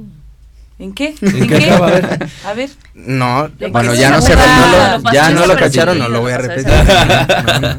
[0.80, 1.14] ¿En qué?
[1.22, 1.88] ¿En qué acaba?
[1.88, 2.30] A ver.
[2.46, 2.70] A ver.
[2.96, 6.32] No, ¿De bueno, ya no se no lo- ya no lo cacharon, no lo voy
[6.32, 6.68] a repetir.
[6.68, 7.78] No, no.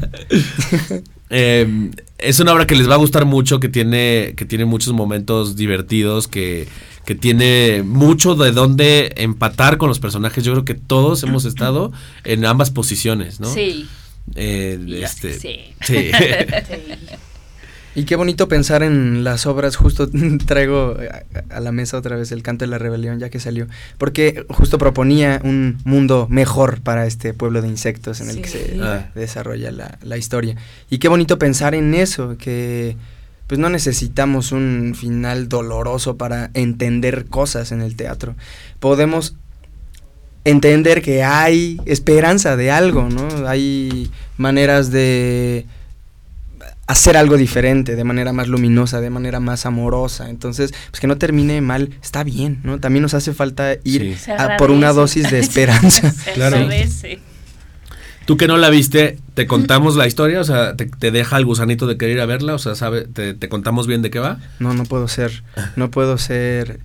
[1.31, 4.93] Eh, es una obra que les va a gustar mucho, que tiene, que tiene muchos
[4.93, 6.69] momentos divertidos, que,
[7.05, 10.45] que tiene mucho de dónde empatar con los personajes.
[10.45, 11.93] Yo creo que todos hemos estado
[12.23, 13.49] en ambas posiciones, ¿no?
[13.53, 13.89] Sí.
[14.35, 15.61] Eh, este, sí.
[15.83, 16.11] sí.
[17.97, 20.09] Y qué bonito pensar en las obras, justo
[20.47, 20.97] traigo
[21.51, 24.45] a, a la mesa otra vez el canto de la rebelión ya que salió, porque
[24.49, 29.11] justo proponía un mundo mejor para este pueblo de insectos en el que se Ah.
[29.15, 30.57] desarrolla la, la historia.
[30.91, 32.97] Y qué bonito pensar en eso, que
[33.47, 38.35] pues no necesitamos un final doloroso para entender cosas en el teatro.
[38.81, 39.37] Podemos
[40.45, 43.49] entender que hay esperanza de algo, ¿no?
[43.49, 45.67] Hay maneras de
[46.87, 50.29] hacer algo diferente, de manera más luminosa, de manera más amorosa.
[50.29, 52.79] Entonces, pues que no termine mal, está bien, ¿no?
[52.79, 54.15] También nos hace falta ir Sí.
[54.17, 56.13] Se a por una dosis de esperanza.
[56.35, 56.69] Claro.
[58.27, 60.41] Tú que no la viste, ¿te contamos la historia?
[60.41, 62.55] O sea, ¿te, te deja el gusanito de querer ir a verla?
[62.55, 64.39] O sea, ¿sabe, te, te contamos bien de qué va?
[64.59, 65.43] No, no puedo ser,
[65.77, 66.81] no puedo ser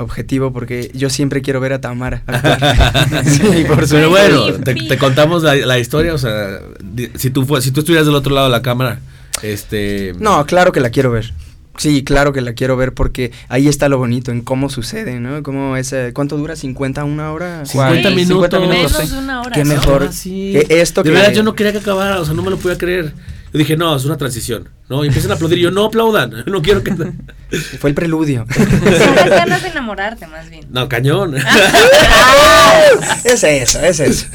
[0.00, 2.22] objetivo porque yo siempre quiero ver a Tamara.
[2.26, 3.24] actuar.
[3.26, 6.60] sí, por Pero bueno, te, contamos la, la historia, o sea,
[7.16, 9.00] si tú, si tú estuvieras del otro lado de la cámara,
[9.42, 10.14] este...
[10.18, 11.32] No, claro que la quiero ver.
[11.76, 15.42] Sí, claro que la quiero ver porque ahí está lo bonito en cómo sucede, ¿no?
[15.42, 16.54] Cómo ese, ¿Cuánto dura?
[16.54, 17.64] ¿50 una hora?
[17.64, 18.60] 50 Sí, minutos.
[18.68, 19.08] Menos sí.
[19.10, 19.52] de una hora.
[19.54, 20.12] Qué mejor.
[20.12, 20.52] Sí.
[20.68, 22.76] Esto de que- verdad, yo no quería que acabara, o sea, no me lo podía
[22.76, 23.14] creer.
[23.52, 25.04] Yo dije, no, es una transición, ¿no?
[25.04, 26.94] Y empiezan a aplaudir y yo, no aplaudan, no quiero que...
[27.80, 28.46] Fue el preludio.
[28.48, 28.62] Sí,
[29.28, 30.66] ganas de enamorarte, más bien.
[30.70, 31.34] No, cañón.
[33.24, 34.26] es eso, es eso.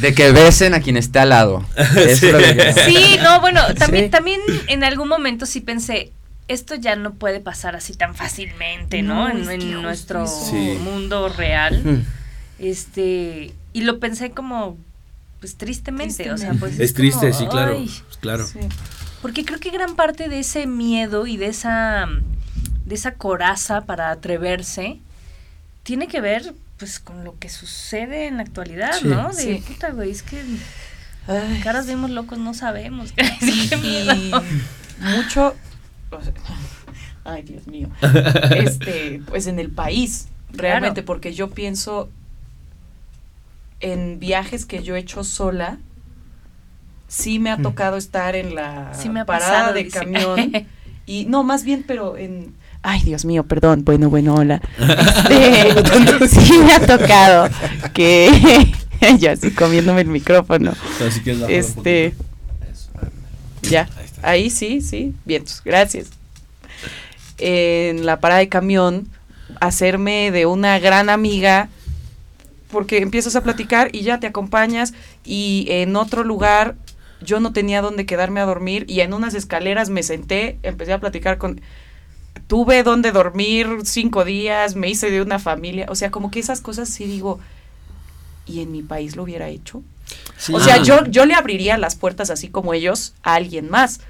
[0.00, 1.66] De que besen a quien esté al lado.
[1.76, 2.80] Eso es lo que queremos.
[2.86, 4.10] Sí, no, bueno, también, Sí.
[4.10, 6.12] también en algún momento sí pensé,
[6.48, 9.28] esto ya no puede pasar así tan fácilmente, ¿no?
[9.32, 10.26] No, en nuestro.
[10.26, 10.78] Sí.
[10.82, 11.82] mundo real.
[11.84, 12.04] Mm.
[12.58, 14.78] Este, y lo pensé como,
[15.40, 17.76] pues tristemente, o sea, pues es triste, como, sí, claro.
[17.78, 17.90] ay,
[18.22, 18.46] Claro.
[18.46, 18.60] Sí.
[19.20, 22.06] Porque creo que gran parte de ese miedo y de esa,
[22.86, 24.98] de esa coraza para atreverse
[25.82, 29.08] tiene que ver pues con lo que sucede en la actualidad, Sí.
[29.08, 29.28] ¿no?
[29.28, 29.64] De Sí.
[29.68, 30.42] puta, güey, es que
[31.28, 33.12] Ay, caras vemos locos, no sabemos.
[33.16, 33.22] Qué
[33.76, 34.42] y miedo.
[34.98, 35.54] mucho
[36.10, 36.32] o sea,
[37.24, 37.88] ay Dios mío
[38.56, 41.06] este pues en el país realmente Claro.
[41.06, 42.08] porque yo pienso
[43.80, 45.78] en viajes que yo he hecho sola
[47.12, 47.62] sí me ha Mm.
[47.62, 49.98] tocado estar en la Sí me ha parada pasado, de dice.
[49.98, 50.52] camión
[51.06, 53.84] y no más bien pero en Ay, Dios mío, perdón.
[53.84, 54.60] Bueno, bueno, hola.
[55.30, 57.48] Este, sí me ha tocado
[57.94, 58.72] que
[59.20, 60.72] yo así comiéndome el micrófono.
[61.00, 62.14] Un Este,
[63.62, 63.88] ya,
[64.22, 66.08] Ahí sí, sí, vientos, gracias.
[67.38, 69.08] En la parada de camión,
[69.60, 71.68] hacerme de una gran amiga,
[72.70, 74.92] porque empiezas a platicar y ya te acompañas,
[75.24, 76.74] y en otro lugar
[77.24, 81.00] yo no tenía dónde quedarme a dormir, y en unas escaleras me senté, empecé a
[81.00, 81.60] platicar con...
[82.46, 86.60] Tuve donde dormir cinco días, me hice de una familia, o sea, como que esas
[86.60, 87.40] cosas sí digo,
[88.46, 89.82] ¿y en mi país lo hubiera hecho?
[90.36, 90.52] Sí.
[90.54, 90.82] O sea, Ah.
[90.82, 94.00] yo, yo le abriría las puertas así como ellos a alguien más,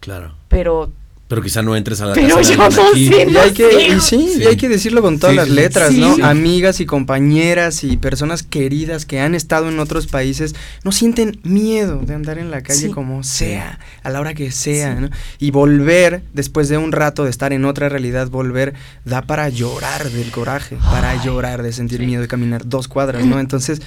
[0.00, 0.34] Claro.
[0.48, 0.92] pero
[1.28, 3.08] Pero quizá no entres a la Pero casa yo alguien no aquí.
[3.08, 4.30] sé, Y hay que, y Sí.
[4.34, 6.00] sí, y hay que decirlo con todas Sí, las letras, Sí.
[6.00, 6.14] ¿no?
[6.16, 6.22] Sí.
[6.22, 12.00] Amigas y compañeras y personas queridas que han estado en otros países no sienten miedo
[12.02, 12.88] de andar en la calle Sí.
[12.88, 15.00] como sea, a la hora que sea, Sí.
[15.02, 15.10] ¿no?
[15.38, 18.72] Y volver, después de un rato de estar en otra realidad, volver,
[19.04, 22.06] da para llorar del coraje, para llorar de sentir sí.
[22.06, 23.38] miedo de caminar dos cuadras, ¿no?
[23.40, 23.82] Entonces,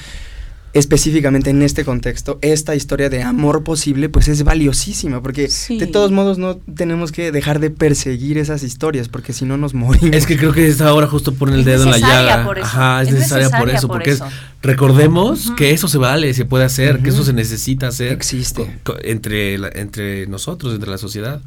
[0.73, 5.77] específicamente en este contexto, esta historia de amor posible, pues es valiosísima, porque Sí.
[5.77, 9.73] de todos modos no tenemos que dejar de perseguir esas historias, porque si no nos
[9.73, 10.15] morimos.
[10.15, 12.45] Es que creo que esta obra justo pone el dedo en la necesaria llaga.
[12.45, 12.65] por eso.
[12.67, 14.21] Ajá, es, Es necesaria, por eso, por porque es-
[14.61, 18.13] recordemos que eso se vale, se puede hacer, que eso se necesita hacer.
[18.13, 18.79] Existe.
[19.03, 21.41] entre, la- entre nosotros, entre la sociedad.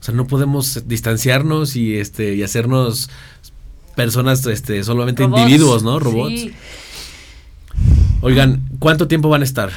[0.00, 3.08] O sea, no podemos distanciarnos y este y hacernos
[3.94, 5.40] personas este solamente Robots.
[5.42, 5.98] individuos, ¿no?
[5.98, 6.40] Robots.
[6.40, 6.52] Sí.
[8.22, 9.70] Oigan, ¿cuánto tiempo van a estar?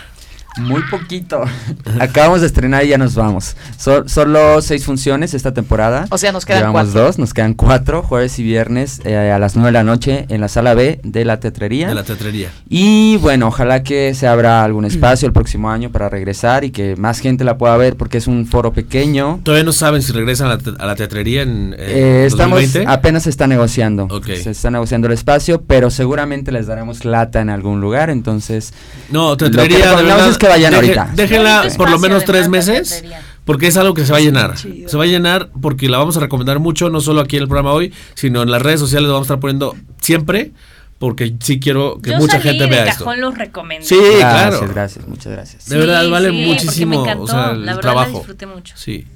[0.58, 1.42] Muy poquito.
[2.00, 3.56] Acabamos de estrenar y ya nos vamos.
[3.78, 6.06] So- solo seis funciones esta temporada.
[6.10, 7.02] o sea, nos quedan Llevamos cuatro.
[7.04, 10.42] dos, nos quedan cuatro, jueves y viernes eh, a las nueve de la noche en
[10.42, 11.88] la sala B de la teatrería.
[11.88, 12.50] De la teatrería.
[12.68, 16.96] Y bueno, ojalá que se abra algún espacio el próximo año para regresar y que
[16.98, 19.40] más gente la pueda ver porque es un foro pequeño.
[19.44, 22.60] Todavía no saben si regresan a la, te- a la teatrería en Eh, eh, estamos
[22.60, 22.92] 2020.
[22.92, 24.06] apenas se está negociando.
[24.10, 24.26] Ok.
[24.44, 28.74] Se está negociando el espacio, pero seguramente les daremos lata en algún lugar, entonces
[29.10, 29.92] No, Lo que teatrería
[30.40, 31.10] que vayan deje- ahorita.
[31.16, 33.04] Déjenla por lo menos tres meses.
[33.46, 34.58] Porque es algo que se va a llenar.
[34.58, 37.48] Se va a llenar porque la vamos a recomendar mucho, no solo aquí en el
[37.48, 40.52] programa hoy, sino en las redes sociales lo vamos a estar poniendo siempre,
[41.00, 43.26] porque sí quiero que Yo mucha salí gente de vea cajón esto.
[43.28, 43.86] los recomendé.
[43.88, 44.20] Sí, gracias,
[44.60, 44.74] claro.
[44.74, 45.66] gracias, muchas gracias.
[45.68, 48.12] De verdad, vale muchísimo, me encantó, o sea, el la verdad trabajo.
[48.12, 48.76] La disfruté mucho.
[48.78, 49.08] Sí.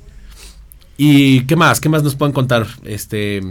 [0.97, 1.79] ¿Y qué más?
[1.79, 2.65] ¿Qué más nos pueden contar?
[2.85, 3.41] Este.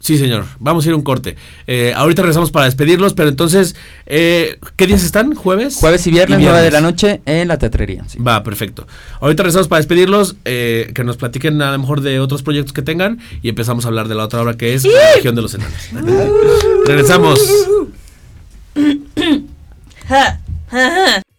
[0.00, 0.46] Sí, señor.
[0.58, 1.36] Vamos a ir a un corte.
[1.66, 5.34] Eh, ahorita regresamos para despedirlos, pero entonces, eh, ¿qué días están?
[5.34, 5.76] ¿Jueves?
[5.76, 8.04] Jueves y viernes, 9 de la noche en la teatrería.
[8.08, 8.18] sí.
[8.18, 8.86] Va, perfecto.
[9.20, 12.80] Ahorita regresamos para despedirlos, eh, que nos platiquen a lo mejor de otros proyectos que
[12.80, 15.54] tengan y empezamos a hablar de la otra obra que es La Región de los
[15.54, 15.90] Enanos.
[16.86, 17.38] regresamos.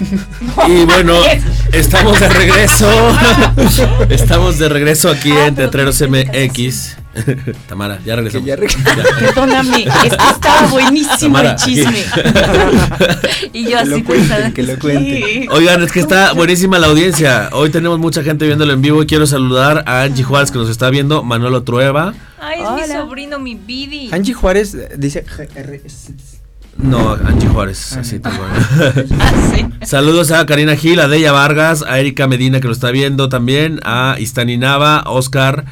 [0.68, 1.14] Y bueno,
[1.72, 2.88] estamos de regreso.
[4.08, 6.96] Estamos de regreso aquí Ah, en Teatreros MX.
[7.68, 8.46] Tamara, ya regresamos.
[8.46, 9.16] Ya reg- Ya.
[9.18, 12.04] Perdóname, es que estaba buenísimo Tamara, el chisme.
[13.52, 15.22] Y yo así lo cuenten, que lo cuenten.
[15.24, 15.48] Sí.
[15.50, 17.50] Oigan, es que está buenísima la audiencia.
[17.52, 20.70] Hoy tenemos mucha gente viéndolo en vivo y quiero saludar a Angie Juárez que nos
[20.70, 22.14] está viendo, Manolo Trueba.
[22.40, 24.10] Ay, es mi sobrino, mi Bidi.
[24.12, 25.24] Angie Juárez eh, dice.
[26.82, 28.50] No, Angie Juárez, así tal cual.
[29.82, 29.86] Ah.
[29.86, 33.80] Saludos a Karina Gil, a Deya Vargas, a Erika Medina que lo está viendo también,
[33.82, 35.64] a Istani Nava, Oscar.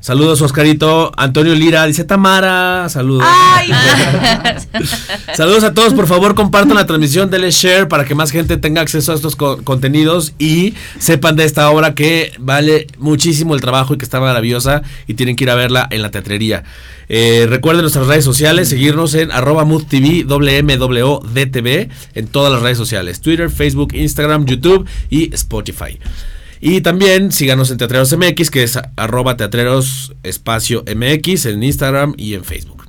[0.00, 1.12] Saludos, Oscarito.
[1.16, 2.88] Antonio Lira dice Tamara.
[2.88, 3.24] Saludos.
[3.28, 3.70] Ay,
[5.36, 8.80] Saludos a todos, por favor, compartan la transmisión, denle share para que más gente tenga
[8.80, 13.92] acceso a estos co- contenidos y sepan de esta obra que vale muchísimo el trabajo
[13.94, 16.64] y que está maravillosa y tienen que ir a verla en la teatrería.
[17.10, 23.20] Eh, recuerden nuestras redes sociales, seguirnos en arroba moodtv, WMWDTV, en todas las redes sociales,
[23.20, 25.98] Twitter, Facebook, Instagram, YouTube y Spotify.
[26.60, 32.34] Y también síganos en Teatreros MX, que es arroba teatreros espacio MX en Instagram y
[32.34, 32.84] en Facebook.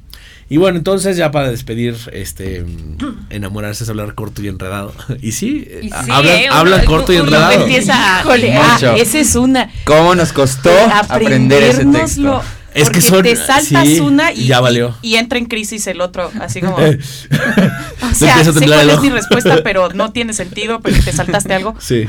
[0.50, 2.66] Y bueno, entonces ya para despedir, este
[3.30, 4.94] enamorarse es hablar corto y enredado.
[5.22, 7.62] Y sí, Y a- sí, hablan, eh, uno- corto y uno enredado.
[7.62, 9.72] empieza a- híjole, ah, esa es una.
[9.86, 10.70] ¿Cómo nos costó
[11.10, 12.42] aprender ese texto?
[12.74, 14.96] Es que son- te saltas sí, una y, ya valió.
[15.02, 16.76] y, y entra en crisis el otro, así como.
[18.12, 21.14] O sea, empieza a sé cuál es mi respuesta, pero no tiene sentido porque te
[21.14, 21.76] saltaste algo.
[21.80, 22.06] Sí,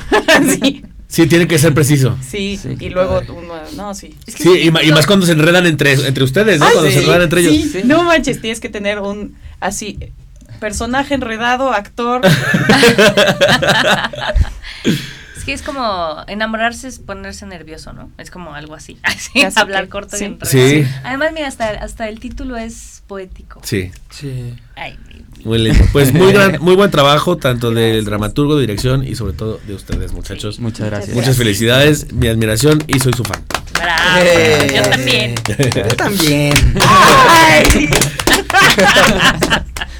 [0.60, 2.16] sí, sí, tiene que ser preciso.
[2.28, 4.14] sí, Sí, y luego uno, no, sí.
[4.26, 6.66] Es que Sí, y, ma- y más cuando se enredan entre, entre ustedes, ¿no?
[6.66, 7.54] Ah, cuando sí, se enredan entre ellos.
[7.72, 9.98] sí, No manches, tienes que tener un así
[10.58, 12.22] personaje enredado, actor.
[15.42, 18.12] Es que es como enamorarse es ponerse nervioso, ¿no?
[18.16, 18.96] Es como algo así.
[19.56, 20.36] Hablar que, corto sí.
[20.40, 20.46] y.
[20.46, 20.86] Sí.
[21.02, 23.60] Además, mira, hasta, hasta el título es poético.
[23.64, 24.54] Sí, Sí.
[24.76, 24.96] Ay,
[25.44, 25.84] muy lindo.
[25.92, 29.74] Pues muy, gran, muy buen trabajo, tanto del dramaturgo, de dirección y sobre todo de
[29.74, 30.60] ustedes, muchachos.
[30.60, 31.16] Muchas gracias.
[31.16, 33.42] Muchas felicidades, mi admiración y soy su fan.
[33.74, 34.20] bravo.
[34.24, 35.34] Eh, Yo también.
[35.74, 36.54] Yo también.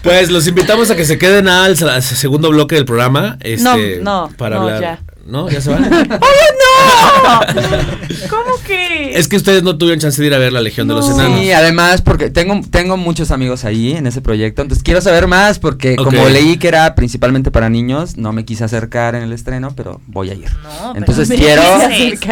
[0.04, 3.38] Pues los invitamos a que se queden al, al segundo bloque del programa.
[3.40, 4.80] Este, No, no, para no, hablar.
[4.80, 4.98] ya.
[5.24, 5.48] ¿No?
[5.48, 5.84] ¿Ya se van?
[8.28, 9.16] ¿Cómo que?
[9.18, 11.14] es que ustedes no tuvieron chance de ir a ver La Legión de los No.
[11.14, 11.40] Enanos.
[11.40, 15.58] Sí, además porque tengo, tengo muchos amigos ahí en ese proyecto, entonces quiero saber más
[15.58, 19.72] porque como leí que era principalmente para niños, no me quise acercar en el estreno,
[19.76, 20.50] pero voy a ir.
[20.62, 21.62] No, pero Entonces me quiero-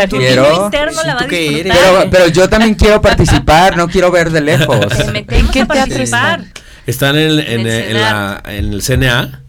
[0.09, 0.70] tu quiero-.
[0.72, 4.87] Pero, pero yo también quiero participar, no quiero ver de lejos.
[5.12, 6.44] Metemos qué teatro participar.
[6.87, 9.42] Están en, en- En el en la- en el CNA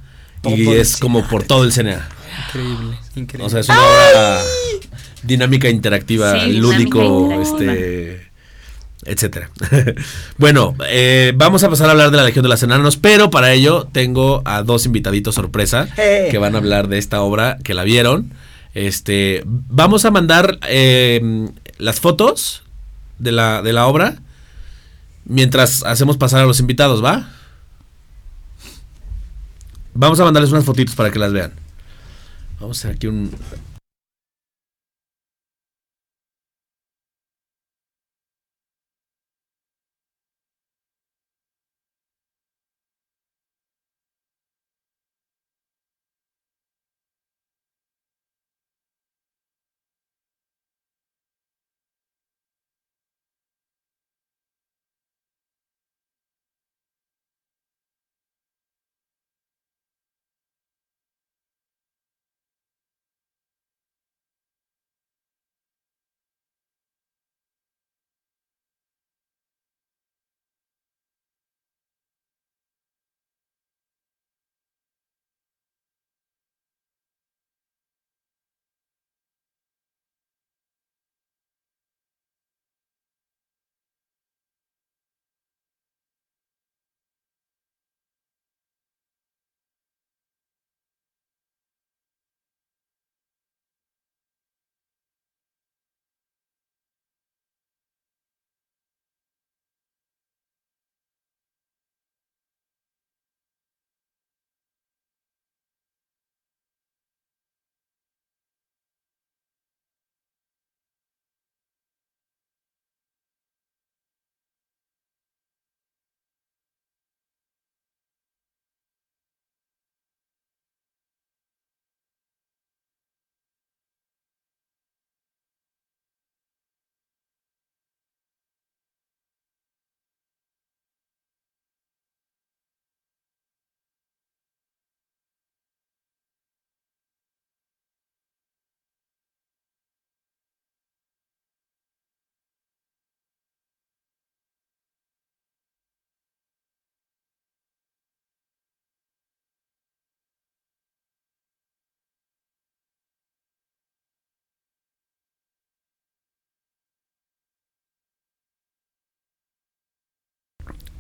[0.44, 2.08] y Todo es como por todo el CNA.
[2.54, 3.46] Increíble, increíble.
[3.46, 4.42] O sea, es una obra
[5.24, 8.32] dinámica interactiva, Sí, lúdico, dinámica este
[9.04, 9.50] etcétera.
[10.38, 13.52] bueno, eh, vamos a pasar a hablar de la Legión de los Enanos, pero para
[13.52, 16.28] ello tengo a dos invitaditos sorpresa Eh.
[16.30, 18.32] que van a hablar de esta obra que la vieron.
[18.74, 22.64] Este, vamos a mandar eh, las fotos
[23.18, 24.16] de la, de la obra
[25.26, 27.30] mientras hacemos pasar a los invitados, ¿va?
[29.94, 31.54] Vamos a mandarles unas fotitos para que las vean.
[32.62, 33.32] Vamos a hacer aquí un,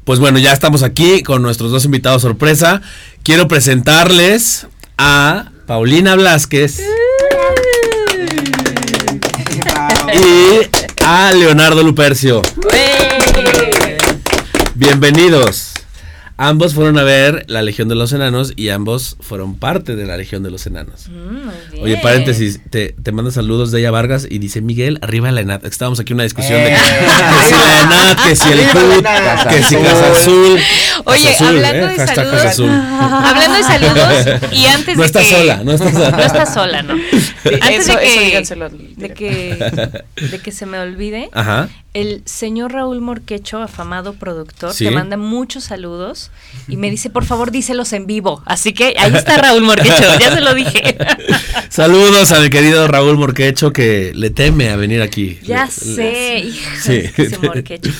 [0.04, 2.82] pues bueno, ya estamos aquí con nuestros dos invitados sorpresa.
[3.24, 6.82] Quiero presentarles a Paulina Blasquez
[10.14, 12.41] y a Leonardo Lupercio.
[14.76, 15.70] Bienvenidos.
[16.44, 20.18] Ambos fueron a ver la Legión de los Enanos y ambos fueron parte de la
[20.18, 21.08] Legión de los Enanos.
[21.10, 21.82] Mm.
[21.84, 25.64] Oye, paréntesis, te, te manda saludos de ella Vargas y dice Miguel, arriba la ENAT.
[25.66, 26.78] Estábamos aquí en una discusión de que, Eh.
[26.80, 30.60] que si la ENAT, que si el CUT, que si Casa Azul.
[31.06, 31.98] Oye, Casa Azul, hablando ¿eh?
[31.98, 32.46] de saludos.
[32.46, 32.70] Azul.
[32.72, 36.10] Hablando de saludos, y antes No de estás que- sola, no estás sola.
[36.12, 36.94] No estás sola, ¿no?
[36.94, 41.70] Antes eso, de que, de que, de que se me olvide, Ajá.
[41.94, 44.86] el señor Raúl Morquecho, afamado productor, Sí.
[44.86, 46.30] te manda muchos saludos
[46.67, 48.41] y me dice, por favor, díselos en vivo.
[48.45, 50.97] Así que ahí está Raúl Morquecho, ya se lo dije.
[51.69, 55.39] Saludos a mi querido Raúl Morquecho que le teme a venir aquí.
[55.43, 56.95] ya Le- sé, hijo, Sí.
[56.97, 57.91] es que ese Morquecho.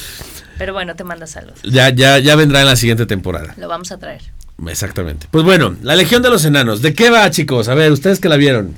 [0.57, 1.59] Pero bueno, te manda saludos.
[1.63, 3.53] Ya, ya, ya vendrá en la siguiente temporada.
[3.57, 4.21] Lo vamos a traer.
[4.67, 5.27] Exactamente.
[5.32, 6.82] Pues bueno, la Legión de los Enanos.
[6.84, 7.67] ¿De qué va, chicos?
[7.67, 8.75] A ver, ustedes que la vieron.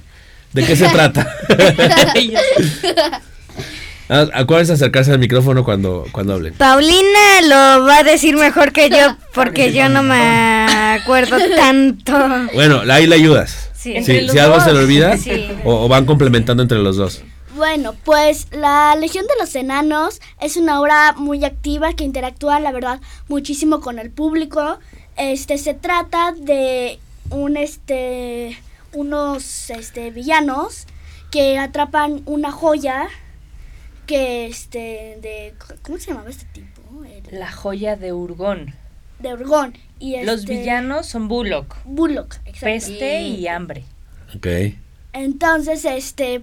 [0.54, 1.28] ¿De qué se trata?
[4.14, 6.54] Ah, Acuérdense de acercarse al micrófono cuando, cuando hablen.
[6.54, 10.66] Paulina lo va a decir mejor que yo porque yo no me
[11.02, 12.14] acuerdo tanto.
[12.54, 13.72] Bueno, ahí le ayudas.
[13.74, 14.04] Sí.
[14.04, 14.64] Si algo dos.
[14.66, 15.50] se le olvida, Sí.
[15.66, 17.22] o, o van complementando entre los dos.
[17.56, 22.72] Bueno, pues la Legión de los Enanos es una obra muy activa que interactúa, la
[22.72, 24.80] verdad, muchísimo con el público.
[25.18, 27.00] Este se trata de
[27.30, 28.60] un este
[28.94, 30.86] unos este villanos
[31.32, 33.08] que atrapan una joya
[34.06, 36.82] que este de ¿cómo se llamaba este tipo?
[37.06, 38.74] El- La joya de Urgón.
[39.20, 42.66] de Urgón y Los este, villanos son Bullock, Bullock, exacto.
[42.66, 43.84] peste y hambre.
[44.36, 44.48] Ok.
[45.14, 46.42] Entonces, este,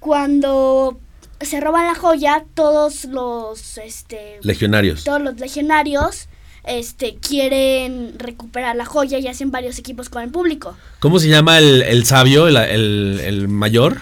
[0.00, 0.98] cuando
[1.40, 5.04] se roban la joya, todos los, este, Legionarios.
[5.04, 6.28] todos los legionarios,
[6.64, 10.76] este, quieren recuperar la joya y hacen varios equipos con el público.
[11.00, 13.98] ¿Cómo se llama el, el sabio, el, el- el mayor?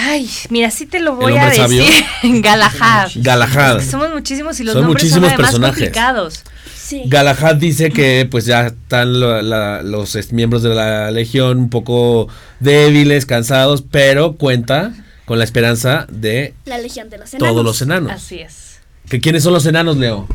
[0.00, 1.82] Ay, mira, sí te lo voy ¿El a decir.
[2.42, 3.10] Galahad.
[3.16, 3.80] Galahad.
[3.82, 5.74] Somos muchísimos y los Son nombres muchísimos son además personajes.
[5.84, 6.42] complicados.
[6.76, 7.02] Sí.
[7.06, 12.28] Galahad dice que pues ya están la- los es- miembros de la legión un poco
[12.60, 14.92] débiles, cansados, pero cuenta
[15.26, 17.52] con la esperanza de la Legión de los Enanos.
[17.52, 18.12] todos los enanos.
[18.12, 18.78] Así es.
[19.10, 20.26] ¿Que ¿Quiénes son los enanos, Leo?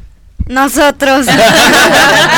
[0.48, 1.26] Nosotros.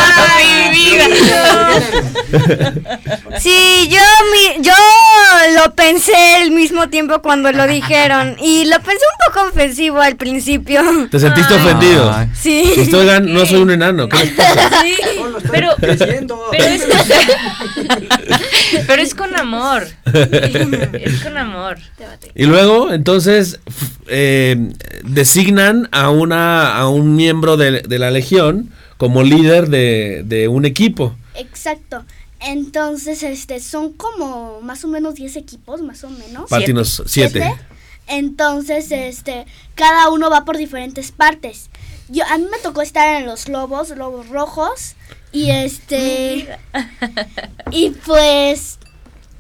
[3.40, 4.00] Sí, yo
[4.32, 4.72] mi- yo
[5.64, 10.16] lo pensé al mismo tiempo cuando lo dijeron y lo pensé un poco ofensivo al
[10.16, 10.82] principio.
[11.12, 11.60] ¿Te sentiste Ay.
[11.66, 12.12] ofendido?
[12.14, 12.28] Ay.
[12.34, 12.72] Sí.
[12.76, 14.08] Pues, oigan, no soy un enano.
[14.10, 14.70] ¿qué les pasa?
[15.52, 16.02] Pero, pero es
[18.88, 19.88] pero es con amor.
[20.14, 21.78] Es con amor.
[22.34, 23.60] Y luego, entonces,
[24.08, 24.56] eh,
[25.04, 30.66] designan a una a un miembro de, de la legión como líder de, de un
[30.66, 31.16] equipo.
[31.36, 32.06] Exacto.
[32.40, 36.50] Entonces, este, son como más o menos 10 equipos, más o menos.
[36.50, 37.40] Patinos, siete.
[37.42, 37.56] ¿Siete?
[38.08, 41.70] Entonces, este, cada uno va por diferentes partes.
[42.08, 44.94] Yo, a mí me tocó estar en los lobos, lobos rojos,
[45.32, 46.48] y este,
[47.72, 48.78] y pues,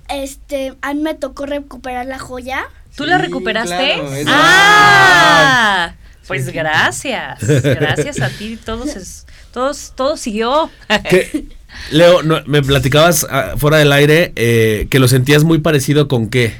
[0.09, 2.65] este, a mí me tocó recuperar la joya.
[2.95, 3.93] ¿Tú la recuperaste?
[4.23, 5.95] claro, ah,
[6.27, 7.39] pues gracias.
[7.45, 8.57] Gracias a ti.
[8.57, 9.25] Todos, es-
[9.55, 10.69] todos, todo siguió.
[11.91, 16.29] Leo, no, me platicabas ah, fuera del aire eh, que lo sentías muy parecido con
[16.29, 16.53] qué.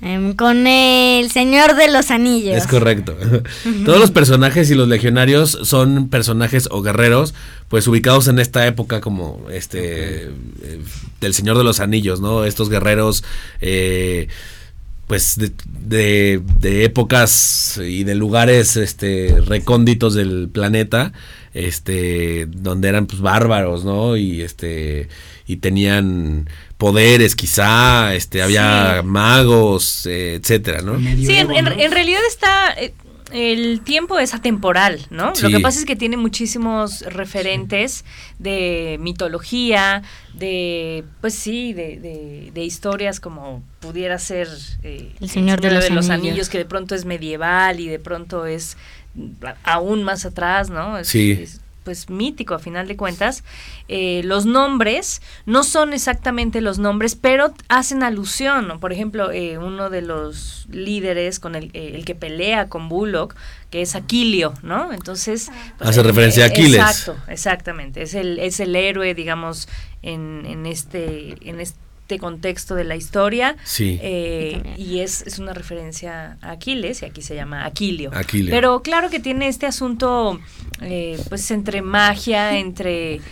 [0.00, 2.56] Em, con el Señor de los Anillos.
[2.56, 3.16] Es correcto.
[3.86, 7.32] Todos los personajes y los legionarios son personajes o guerreros,
[7.68, 10.30] pues ubicados en esta época como este eh,
[11.20, 12.44] del Señor de los Anillos, ¿no?
[12.44, 13.24] Estos guerreros,
[13.62, 14.28] eh,
[15.06, 15.52] pues de,
[15.86, 21.12] de- de épocas y de lugares, este, recónditos del planeta,
[21.54, 24.16] este, donde eran pues bárbaros, ¿no?
[24.16, 25.08] Y este
[25.46, 26.48] y tenían
[26.78, 30.98] poderes quizá, este, había magos, eh, etcétera, ¿no?
[30.98, 32.74] Sí, en, en- en realidad está.
[32.76, 32.92] eh,
[33.32, 35.32] el tiempo es atemporal, ¿no?
[35.42, 38.04] Lo que pasa es que tiene muchísimos referentes
[38.38, 40.02] de mitología,
[40.34, 44.46] de, pues sí, de, de- de historias como pudiera ser
[44.84, 46.48] eh, El Señor de los Anillos.
[46.48, 48.76] que de pronto es medieval y de pronto es
[49.62, 50.98] aún más atrás, ¿no?
[50.98, 51.32] Es- Sí.
[51.40, 53.44] es, pues mítico a final de cuentas.
[53.88, 58.66] Eh, los nombres no son exactamente los nombres, pero hacen alusión.
[58.68, 58.80] ¿no?
[58.80, 63.34] Por ejemplo, eh, uno de los líderes con el, eh, el que pelea con Bullock,
[63.68, 64.94] que es Aquilio, ¿no?
[64.94, 65.50] Entonces...
[65.76, 66.80] pues, Hace eh, referencia a Aquiles.
[66.80, 68.00] Exacto, exactamente.
[68.00, 69.68] Es el, es el héroe, digamos,
[70.00, 71.36] en, en este...
[71.46, 73.56] En este este contexto de la historia.
[73.64, 73.98] Sí.
[74.02, 78.10] eh, y es, es una referencia a Aquiles, y aquí se llama Aquilio.
[78.14, 78.50] Aquilio.
[78.50, 80.38] Pero claro que tiene este asunto,
[80.82, 83.22] eh, pues entre magia, entre...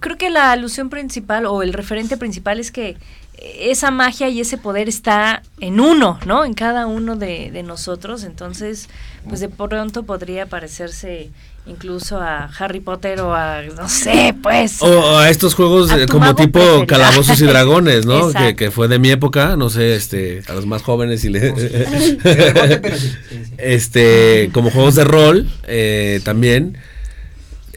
[0.00, 2.98] Creo que la alusión principal o el referente principal es que
[3.38, 6.44] esa magia y ese poder está en uno, ¿no?
[6.44, 8.22] En cada uno de, de nosotros.
[8.24, 8.88] Entonces,
[9.28, 11.30] pues de pronto podría parecerse
[11.68, 14.82] incluso a Harry Potter o a, no sé, pues.
[14.82, 18.30] O a estos juegos A como tipo calabozos y dragones, ¿no?
[18.56, 21.54] que, fue de mi época, no sé, este, a los más jóvenes y le...
[23.58, 26.78] este, como juegos de rol, eh, también,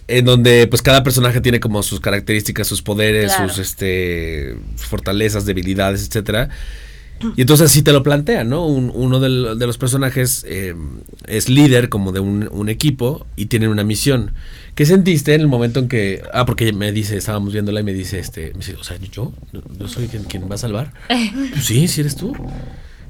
[0.07, 3.49] en donde pues cada personaje tiene como sus características, sus poderes, Claro.
[3.49, 6.49] sus este, fortalezas, debilidades, etcétera.
[7.36, 8.65] Y entonces así te lo plantean, ¿no?
[8.65, 10.76] Un- uno del- de los personajes eh,
[11.28, 14.32] es líder como de un, un equipo y tienen una misión.
[14.76, 16.24] ¿Qué sentiste en el momento en que...
[16.34, 19.34] Ah, porque me dice, estábamos viéndola y me dice, este, me dice, o sea, yo,
[19.80, 20.93] yo soy quien, quien va a salvar.
[21.07, 21.32] Pues
[21.65, 22.34] sí, sí eres tú.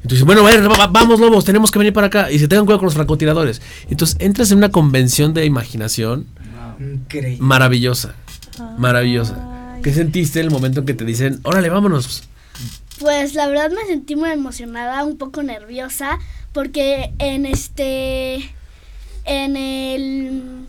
[0.04, 2.32] Entonces, bueno, a ver, va- va- vamos lobos, tenemos que venir para acá.
[2.32, 3.62] Y se tengan cuidado con los francotiradores.
[3.90, 6.26] Entonces entras en una convención de imaginación
[6.80, 7.38] Increíble.
[7.40, 8.16] maravillosa.
[8.78, 9.78] Maravillosa.
[9.84, 12.24] ¿Qué sentiste en el momento en que te dicen, órale, vámonos?
[13.02, 16.20] Pues la verdad me sentí muy emocionada, un poco nerviosa,
[16.54, 18.36] porque en este,
[19.26, 20.68] en el,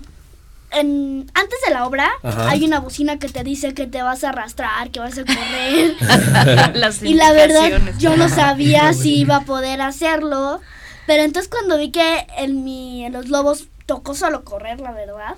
[0.70, 2.48] en, antes de la obra Ajá.
[2.48, 6.74] hay una bocina que te dice que te vas a arrastrar, que vas a correr.
[6.74, 10.62] Las y la verdad yo no sabía si iba a poder hacerlo,
[11.06, 15.34] pero entonces cuando vi que en mi, en los lobos tocó solo correr, la verdad.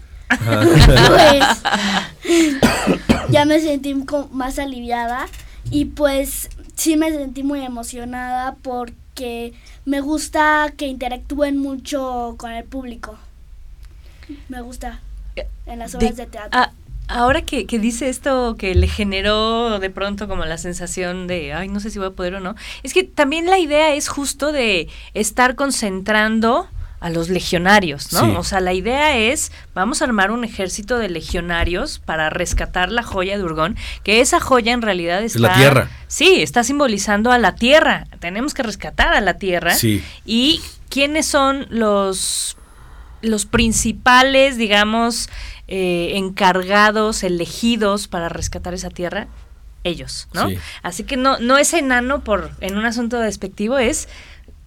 [1.09, 1.45] pues
[3.31, 3.97] ya me sentí
[4.31, 5.27] más aliviada
[5.71, 9.53] y pues sí me sentí muy emocionada porque
[9.85, 13.19] me gusta que interactúen mucho con el público.
[14.49, 15.01] Me gusta
[15.67, 16.51] en las obras de, teatro.
[16.53, 16.73] Ah,
[17.09, 21.69] ahora que, que dice esto que le generó de pronto como la sensación de, ay,
[21.69, 24.53] no sé si voy a poder o no, es que también la idea es justo
[24.53, 26.69] de estar concentrando
[27.05, 28.21] a los legionarios, ¿no?
[28.21, 28.35] Sí.
[28.39, 33.03] O sea, la idea es, vamos a armar un ejército de legionarios para rescatar la
[33.03, 35.39] joya de Urgón, que esa joya en realidad está...
[35.39, 35.91] la tierra.
[36.07, 38.07] Sí, está simbolizando a la tierra.
[38.21, 39.75] Tenemos que rescatar a la tierra.
[39.75, 40.03] Sí.
[40.25, 42.57] ¿Y quiénes son los,
[43.21, 45.29] los principales, digamos,
[45.69, 49.29] eh, encargados, elegidos para rescatar esa tierra?
[49.83, 50.49] Ellos, ¿no?
[50.49, 50.57] Sí.
[50.83, 54.09] Así que no, no es enano por, en un asunto despectivo, es,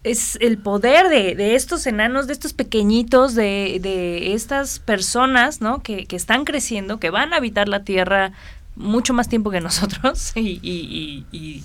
[0.08, 5.82] es el poder de, de estos enanos, de estos pequeñitos, de, de estas personas, ¿no?
[5.84, 8.32] Que, que están creciendo, que van a habitar la tierra
[8.76, 11.64] mucho más tiempo que nosotros y, y- y- y-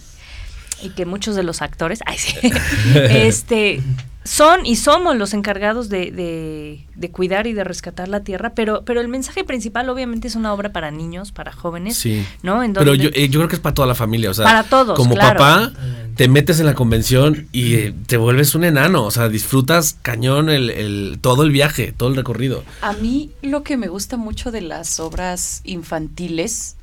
[0.83, 2.35] y que muchos de los actores, ay, sí,
[2.95, 3.81] este,
[4.25, 8.83] son y somos los encargados de, de- de cuidar y de rescatar la tierra, pero,
[8.85, 12.25] pero el mensaje principal obviamente es una obra para niños, para jóvenes, Sí.
[12.43, 12.63] ¿no?
[12.63, 14.63] En Pero yo, eh, yo creo que es para toda la familia, o sea, Para
[14.65, 15.39] todos, como claro.
[15.41, 15.73] papá
[16.15, 20.51] te metes en la convención y eh, te vuelves un enano, o sea, disfrutas cañón
[20.51, 22.63] el, el- todo el viaje, todo el recorrido.
[22.81, 26.77] A mí lo que me gusta mucho de las obras infantiles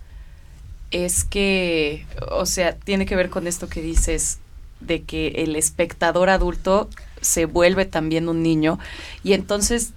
[0.92, 4.40] es que, o sea, tiene que ver con esto que dices
[4.82, 6.90] de que el espectador adulto
[7.22, 8.80] se vuelve también un niño.
[9.24, 9.94] Y entonces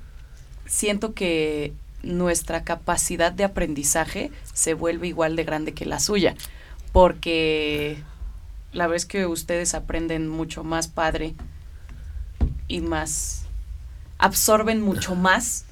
[0.67, 6.35] siento que nuestra capacidad de aprendizaje se vuelve igual de grande que la suya,
[6.93, 8.03] porque
[8.73, 11.35] la vez que ustedes aprenden mucho más padre
[12.69, 13.45] y más
[14.19, 15.65] absorben mucho más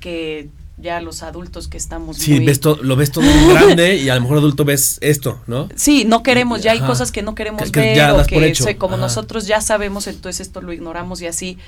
[0.00, 3.96] que ya los adultos que estamos Sí, muy- ves to- lo ves todo muy grande
[3.96, 5.68] y a lo mejor adulto ves esto, ¿no?
[5.76, 6.86] Sí, no queremos, ya hay Ajá.
[6.88, 9.02] cosas que no queremos Que- que ver ya o que como Ajá.
[9.02, 11.58] nosotros ya sabemos, entonces esto lo ignoramos y así.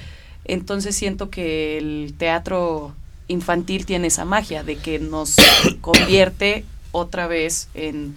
[0.45, 2.95] Entonces siento que el teatro
[3.29, 5.37] infantil tiene esa magia de que nos
[5.81, 8.15] convierte otra vez en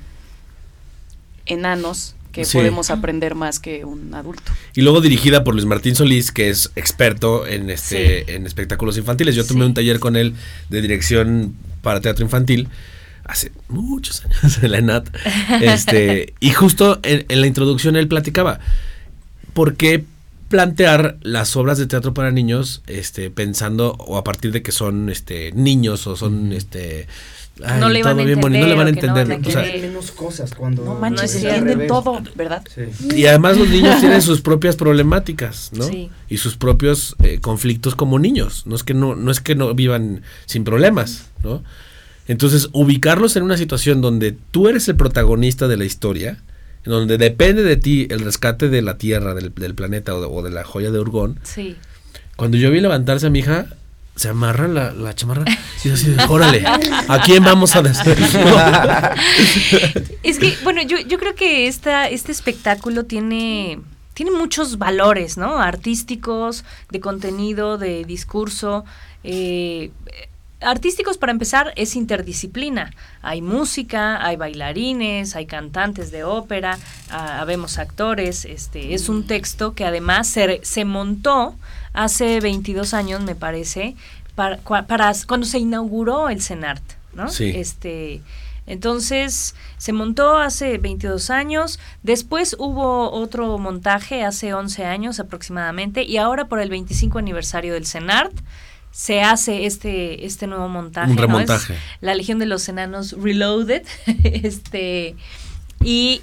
[1.46, 2.58] enanos que Sí.
[2.58, 4.52] podemos aprender más que un adulto.
[4.76, 8.32] Y luego dirigida por Luis Martín Solís, que es experto en este Sí.
[8.34, 9.36] en espectáculos infantiles.
[9.36, 9.66] Yo tomé Sí.
[9.68, 10.36] un taller con él
[10.70, 12.68] de dirección para teatro infantil
[13.26, 15.10] hace muchos años en la ENAT.
[15.62, 18.60] Este, y justo en, en la introducción él platicaba
[19.54, 20.04] por qué
[20.50, 25.10] plantear las obras de teatro para niños este pensando o a partir de que son
[25.10, 27.08] este niños o son este
[27.66, 29.28] ay, No le todo bien bonito, no le entender van a no entender.
[29.28, 29.82] van a o sea, querer.
[29.90, 32.64] menos cosas cuando No No manches, es entienden todo, ¿verdad?
[32.74, 33.18] Sí.
[33.18, 35.84] Y además los niños tienen sus propias problemáticas, ¿no?
[35.86, 36.10] Sí.
[36.30, 38.66] Y sus propios eh, conflictos como niños.
[38.66, 41.64] No es que no, no es que no vivan sin problemas, ¿no?
[42.28, 46.38] Entonces, ubicarlos en una situación donde tú eres el protagonista de la historia,
[46.86, 50.28] en donde depende de ti el rescate de la tierra, del, del planeta o de,
[50.30, 51.40] o de la joya de Urgón.
[51.44, 51.76] Sí.
[52.36, 53.66] Cuando yo vi levantarse a mi hija,
[54.20, 55.46] se amarra la, la chamarra
[55.82, 56.66] y así, órale,
[57.08, 58.18] ¿a quién vamos a decir?
[60.24, 63.80] Es que, bueno, yo, yo creo que esta, este espectáculo tiene,
[64.14, 65.60] tiene muchos valores, ¿no?
[65.60, 68.84] Artísticos, de contenido, de discurso.
[69.24, 69.92] eh,
[70.62, 72.92] artísticos, para empezar, es interdisciplina.
[73.22, 76.78] Hay música, hay bailarines, hay cantantes de ópera,
[77.10, 78.44] ah, habemos actores.
[78.44, 81.56] Este, es un texto que además se, se montó
[82.04, 83.96] hace 22 años, me parece,
[84.36, 86.84] para, cua- para cuando se inauguró el CENART,
[87.14, 87.30] ¿no?
[87.30, 87.52] Sí.
[87.56, 88.22] Este,
[88.66, 96.18] entonces, se montó hace 22 años, después hubo otro montaje hace 11 años aproximadamente, y
[96.18, 98.34] ahora por el 25 aniversario del CENART
[98.92, 101.12] se hace este, este nuevo montaje.
[101.12, 101.76] Un remontaje.
[102.02, 103.84] la Legión de los Enanos Reloaded.
[104.24, 105.16] este,
[105.84, 106.22] y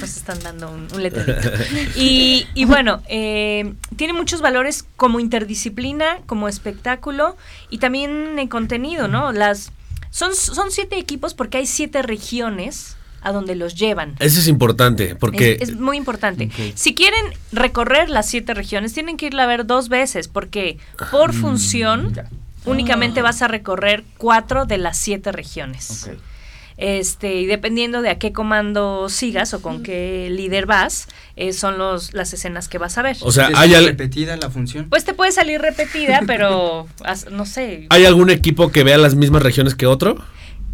[0.00, 1.50] nos están dando un, un letrerito.
[1.96, 7.36] Y, y bueno, eh, tiene muchos valores como interdisciplina, como espectáculo
[7.70, 9.32] y también en contenido, ¿no?
[9.32, 9.72] Las
[10.10, 14.14] son, son siete equipos porque hay siete regiones a donde los llevan.
[14.20, 16.50] Eso es importante, porque Es, es muy importante.
[16.74, 20.78] Si quieren recorrer las siete regiones, tienen que irla a ver dos veces, porque
[21.10, 22.12] por Mm, función
[22.64, 26.08] únicamente vas a recorrer cuatro de las siete regiones.
[26.08, 26.18] Ok.
[26.78, 31.78] Este, y dependiendo de a qué comando sigas o con qué líder vas, eh, son
[31.78, 33.16] los, las escenas que vas a ver.
[33.20, 34.88] o sea, ¿Es hay, al- repetida la función?
[34.90, 37.86] Pues te puede salir repetida, pero as- no sé.
[37.90, 40.16] ¿hay algún equipo que vea las mismas regiones que otro?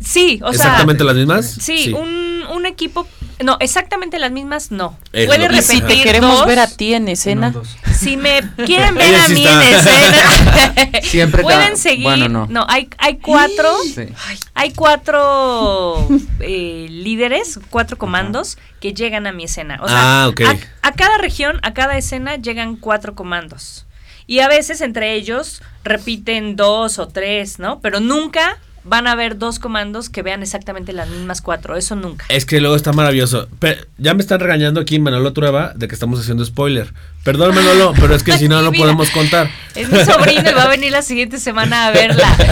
[0.01, 0.63] Sí, o sea.
[0.65, 1.47] ¿Exactamente las mismas?
[1.61, 3.07] Sí, Un, un equipo.
[3.45, 4.97] No, exactamente las mismas no.
[5.13, 5.99] Es Puede Y si repetir.
[5.99, 6.47] te queremos dos.
[6.47, 7.55] ver a ti en escena.
[7.97, 12.05] Si me quieren ver a mí en escena, Siempre pueden seguir.
[12.05, 12.65] bueno, no.
[12.69, 13.71] hay, hay cuatro.
[13.95, 14.07] Sí.
[14.55, 16.09] Hay cuatro
[16.41, 19.79] eh, líderes, cuatro comandos que llegan a mi escena.
[19.83, 20.41] O sea, Ah, ok.
[20.43, 20.57] a,
[20.89, 23.87] a cada región, a cada escena llegan cuatro comandos.
[24.27, 27.81] Y a veces entre ellos repiten dos o tres, ¿no?
[27.81, 31.77] Pero nunca van a haber dos comandos que vean exactamente las mismas cuatro.
[31.77, 32.25] Eso nunca.
[32.29, 33.49] Es que luego está maravilloso.
[33.59, 36.93] Pe- ya me están regañando aquí Manolo Trueba de que estamos haciendo spoiler.
[37.25, 38.83] Perdón, Manolo, pero es que si no, no Mira.
[38.83, 39.49] podemos contar.
[39.77, 42.29] Es mi sobrino y va a venir la siguiente semana a verla.
[42.37, 42.45] De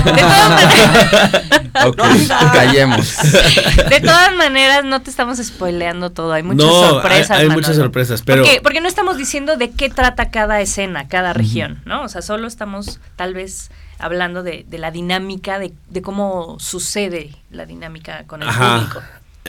[1.93, 3.17] todas maneras, callemos.
[3.89, 6.33] de todas maneras, no te estamos spoileando todo.
[6.33, 7.31] Hay muchas No, hay- sorpresas.
[7.33, 7.55] hay Manolo.
[7.61, 11.81] muchas sorpresas, pero- Porque, porque no estamos diciendo de qué trata cada escena, cada región,
[11.85, 12.03] ¿no?
[12.05, 13.71] O sea, solo estamos tal vez
[14.01, 19.01] hablando de, de la dinámica, de, de cómo sucede la dinámica con el público.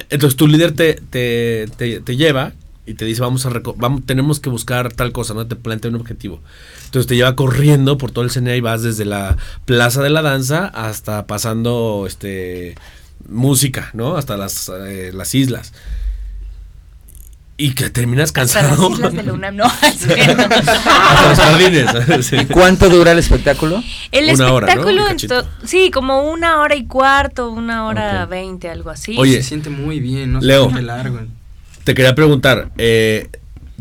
[0.09, 2.53] Entonces tu líder te, te, te, te lleva
[2.85, 5.47] y te dice, vamos a vamos, tenemos que buscar tal cosa, ¿no?
[5.47, 6.41] Te plantea un objetivo.
[6.85, 10.21] Entonces te lleva corriendo por todo el CNA y vas desde la plaza de la
[10.21, 12.75] danza hasta pasando este
[13.27, 14.17] música, ¿no?
[14.17, 15.73] Hasta las, eh, las islas.
[17.63, 18.89] Y que terminas cansado.
[18.89, 19.65] de la UNAM, no.
[19.67, 19.71] no.
[22.07, 22.33] Los.
[22.33, 23.83] ¿Y cuánto dura el espectáculo?
[24.11, 24.71] El Una hora, ¿no?
[24.73, 25.43] espectáculo, cachito.
[25.43, 29.15] to- sí, como una hora y cuarto, una hora veinte, algo así.
[29.17, 30.71] Oye, Se siente muy bien, no Leo.
[30.73, 31.19] se largo.
[31.83, 33.29] Te quería preguntar, eh,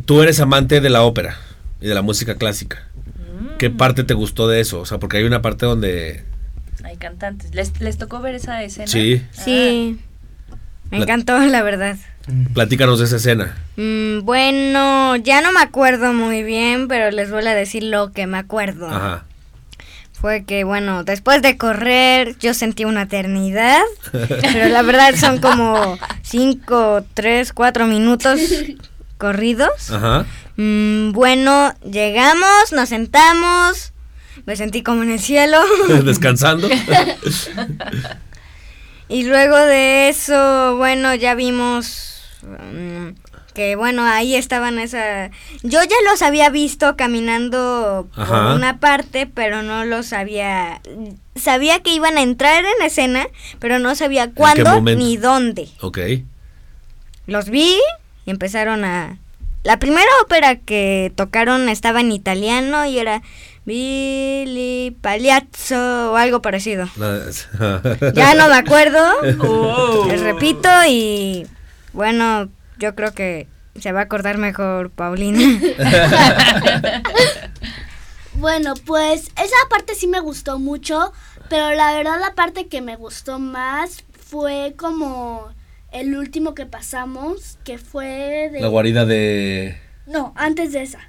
[0.05, 1.37] tú eres amante de la ópera
[1.81, 2.87] y de la música clásica.
[2.97, 3.57] Mm.
[3.59, 4.81] ¿Qué parte te gustó de eso?
[4.81, 6.25] O sea, porque hay una parte donde...
[6.85, 7.55] Hay cantantes.
[7.55, 8.87] ¿Les, les tocó ver esa escena?
[8.89, 9.99] Sí, Sí.
[10.91, 11.97] Me encantó, la verdad.
[12.55, 13.57] Platícanos de esa escena.
[13.77, 18.27] Mm, bueno, ya no me acuerdo muy bien, pero les voy a decir lo que
[18.27, 18.89] me acuerdo.
[18.89, 19.25] Ajá.
[20.13, 23.81] Fue que, bueno, después de correr yo sentí una eternidad,
[24.13, 28.39] pero la verdad son como cinco, tres, cuatro minutos
[29.19, 29.91] corridos.
[29.91, 30.27] Ajá.
[30.57, 33.95] Mm, bueno, llegamos, nos sentamos,
[34.45, 35.59] me sentí como en el cielo.
[36.05, 36.69] Descansando.
[39.09, 42.10] Y luego de eso, bueno, ya vimos
[42.43, 43.15] mm,
[43.55, 45.31] que, bueno, ahí estaban esa...
[45.63, 48.55] Yo ya los había visto caminando por Ajá.
[48.55, 50.81] una parte, pero no los había...
[51.35, 53.27] Sabía que iban a entrar en escena,
[53.59, 55.69] pero no sabía cuándo ni dónde.
[55.81, 55.99] ok.
[57.27, 57.79] Los vi
[58.27, 59.19] y empezaron a...
[59.63, 63.23] La primera ópera que tocaron estaba en italiano y era
[63.67, 66.89] Billy Pagliazzo o algo parecido.
[68.15, 69.05] Ya no me acuerdo.
[69.43, 70.07] Oh.
[70.09, 71.47] Les repito y
[71.93, 75.41] bueno, yo creo que se va a acordar mejor Paulina.
[78.35, 81.13] Bueno, pues esa parte sí me gustó mucho,
[81.51, 85.51] pero la verdad la parte que me gustó más fue como
[85.93, 88.61] el último que pasamos, que fue de...
[88.61, 89.79] La guarida de...
[90.07, 91.01] No, antes de esa.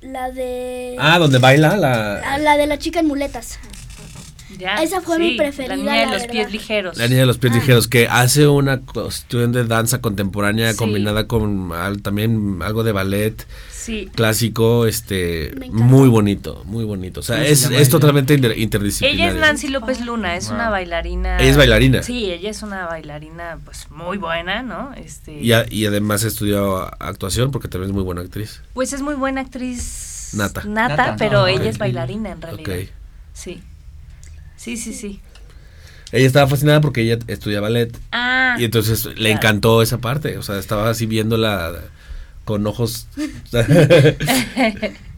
[0.00, 0.96] La de...
[1.00, 2.38] Ah, donde baila Ah, la...
[2.38, 3.58] La de la chica en muletas.
[4.58, 6.32] Ya, Esa fue mi preferida, La niña de la los verdad.
[6.32, 6.96] pies ligeros.
[6.96, 7.56] La niña de los pies Ah.
[7.56, 10.78] ligeros, que hace una cuestión de danza contemporánea Sí.
[10.78, 14.08] combinada con al- también algo de ballet Sí.
[14.14, 17.20] clásico, este, muy bonito, muy bonito.
[17.20, 17.88] O sea, ¿Cómo se es, es ella?
[17.90, 19.28] totalmente inter- Ella interdisciplinaria.
[19.28, 21.38] es Nancy López Luna, es una bailarina.
[21.38, 22.02] Ella es bailarina.
[22.02, 24.92] Sí, ella es una bailarina pues muy buena, ¿no?
[24.94, 28.62] Este Y, a- y además estudió actuación porque también es muy buena actriz.
[28.72, 30.64] pues es muy buena actriz Nata.
[30.64, 31.16] Nata.
[31.18, 32.78] pero Ah, ella es bailarina en realidad.
[32.78, 32.88] Ok.
[33.34, 33.62] Sí.
[34.56, 35.20] Sí, sí, sí.
[36.12, 38.56] Ella estaba fascinada porque ella estudia ballet Ah.
[38.58, 40.38] y entonces le encantó esa parte.
[40.38, 41.72] O sea, estaba así viéndola
[42.44, 43.08] con ojos.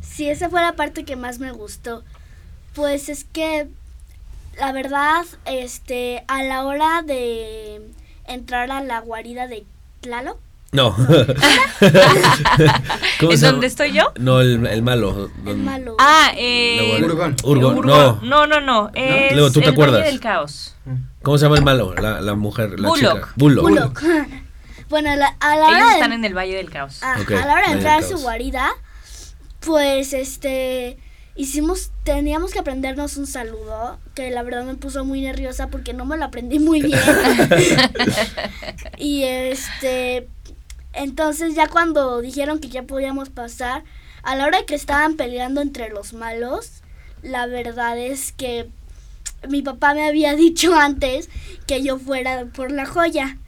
[0.02, 2.02] Sí, esa fue la parte que más me gustó.
[2.74, 3.68] Pues es que,
[4.58, 7.82] la verdad, este, a la hora de
[8.26, 9.66] entrar a la guarida de
[10.00, 10.38] Tlaloc,
[10.76, 10.96] no.
[13.20, 13.52] ¿Cómo ¿En se llama?
[13.52, 14.12] dónde estoy yo?
[14.18, 15.30] No, el, el malo.
[15.46, 15.96] el malo.
[15.98, 17.36] Ah, eh Urgón.
[17.42, 18.20] Urgón, no.
[18.22, 18.90] No, no, no.
[18.94, 20.00] Es Luego, ¿tú te el acuerdas?
[20.00, 20.76] Valle del Caos.
[21.22, 21.94] ¿Cómo se llama el malo?
[21.94, 23.14] La, la mujer, la Bullock.
[23.16, 23.32] chica.
[23.36, 23.62] Bullock.
[23.68, 24.02] Bullock.
[24.88, 27.00] bueno, a la, a la Ellos hora de, están en el Valle del Caos.
[27.02, 28.68] ah, Ok, a la hora de entrar a su guarida,
[29.60, 30.98] pues este
[31.38, 36.06] hicimos teníamos que aprendernos un saludo que la verdad me puso muy nerviosa porque no
[36.06, 36.98] me lo aprendí muy bien
[38.96, 40.28] y este
[40.96, 43.84] entonces ya cuando dijeron que ya podíamos pasar
[44.22, 46.82] a la hora que estaban peleando entre los malos
[47.22, 48.68] la verdad es que
[49.48, 51.28] mi papá me había dicho antes
[51.66, 53.38] que yo fuera por la joya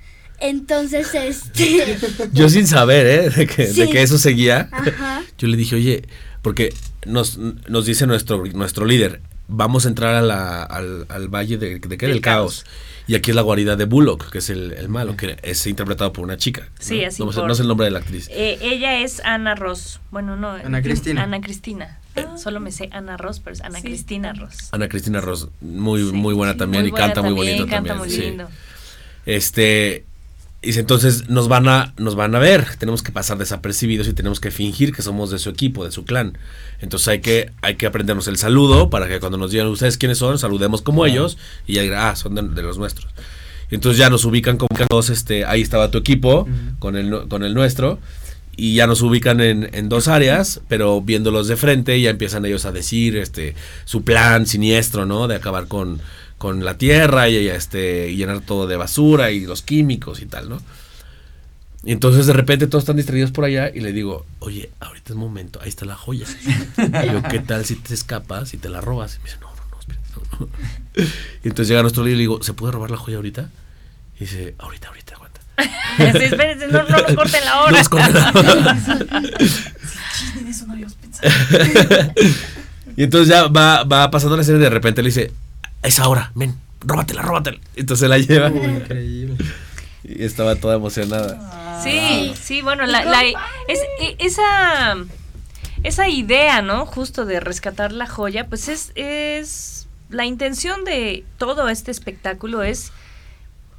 [0.41, 1.99] entonces este
[2.33, 3.31] Yo sin saber, ¿eh?
[3.31, 4.69] De que, de que eso seguía.
[4.71, 6.05] ajá Yo le dije, oye,
[6.43, 6.73] porque
[7.07, 11.79] nos, nos dice nuestro, nuestro líder, vamos a entrar a la- al, al valle de,
[11.81, 12.07] de qué?
[12.07, 12.65] Del caos.
[13.07, 16.13] Y aquí es la guarida de Bullock, que es el, el malo, que es interpretado
[16.13, 16.69] por una chica.
[16.79, 17.07] Sí, ¿no?
[17.09, 18.29] así No, no sé el nombre de la actriz.
[18.31, 19.99] Eh, ella es Ana Ross.
[20.11, 20.51] Bueno, no.
[20.51, 21.23] Ana Cristina.
[21.23, 21.99] Ana Cristina.
[22.37, 23.87] Solo me sé Ana Ross, pero es Ana Sí.
[23.87, 24.69] Cristina Ross.
[24.73, 27.57] Ana Cristina Ross, muy, Sí, muy buena sí, también muy y buena canta muy también,
[27.59, 27.99] bonito canta también.
[27.99, 28.21] muy sí.
[28.29, 28.49] lindo.
[29.25, 30.05] Este,
[30.63, 34.41] dice, entonces nos van a, nos van a ver, tenemos que pasar desapercibidos y tenemos
[34.41, 36.37] que fingir que somos de su equipo, de su clan.
[36.81, 40.19] Entonces hay que, hay que aprendernos el saludo para que cuando nos digan ustedes quiénes
[40.19, 43.13] son, saludemos como ellos y ya dirán, ah, son de, de los nuestros.
[43.71, 46.49] Y entonces ya nos ubican como dos, este, ahí estaba tu equipo
[46.79, 47.99] con el, con el nuestro.
[48.57, 52.65] Y ya nos ubican en, en dos áreas, pero viéndolos de frente ya empiezan ellos
[52.65, 53.55] a decir este
[53.85, 55.29] su plan siniestro, ¿no?
[55.29, 56.01] De acabar con,
[56.39, 60.49] con la tierra y este y llenar todo de basura y los químicos y tal,
[60.49, 60.63] ¿no?
[61.85, 65.17] Y entonces de repente todos están distraídos por allá y le digo, oye, ahorita es
[65.17, 66.27] momento, ahí está la joya.
[66.77, 69.17] Y yo, ¿qué tal si te escapas y te la robas?
[69.17, 70.49] Y me dice, no, no, no, espera, no, no".
[71.45, 73.51] Y entonces llega nuestro líder y le digo, ¿se puede robar la joya ahorita?
[74.17, 75.41] Y dice, ahorita, ahorita, aguanta.
[76.19, 77.71] Sí, espérense, no, no nos corten la hora.
[77.71, 78.79] No nos corten la hora.
[80.39, 81.29] En eso no habíamos pensado.
[82.97, 85.31] Y entonces ya va, va pasando la escena y de repente le dice,
[85.83, 87.59] es ahora, ven, róbatela, róbatela.
[87.77, 88.49] Entonces la lleva.
[88.51, 89.37] Increíble.
[90.05, 91.81] Y estaba toda emocionada.
[91.83, 93.23] Sí, sí, bueno, la, la-
[93.69, 94.97] es, e- esa,
[95.83, 96.87] esa idea, ¿no?
[96.87, 102.93] Justo de rescatar la joya, pues es, es la intención de todo este espectáculo es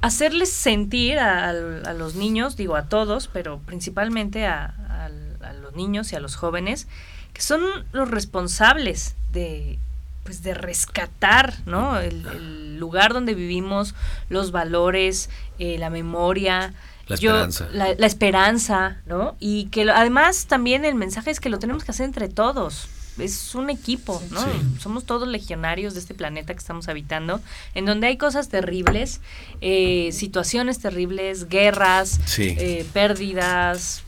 [0.02, 4.64] hacerles sentir a, los niños, digo a todos, pero principalmente a,
[5.04, 6.86] al- a los niños y a los jóvenes,
[7.34, 7.60] que son
[7.92, 9.78] los responsables de
[10.24, 11.98] pues de rescatar, ¿no?
[11.98, 13.94] El, el lugar donde vivimos,
[14.28, 16.74] los valores, eh, la memoria,
[17.06, 17.68] La yo- esperanza.
[17.72, 19.36] la, la esperanza, ¿no?
[19.40, 22.88] Y que lo- además también el mensaje es que lo tenemos que hacer entre todos.
[23.18, 24.40] Es un equipo, ¿no?
[24.42, 24.50] Sí.
[24.78, 27.40] Somos todos legionarios de este planeta que estamos habitando,
[27.74, 29.20] en donde hay cosas terribles,
[29.60, 32.54] eh, situaciones terribles, guerras, Sí.
[32.58, 34.02] eh, pérdidas,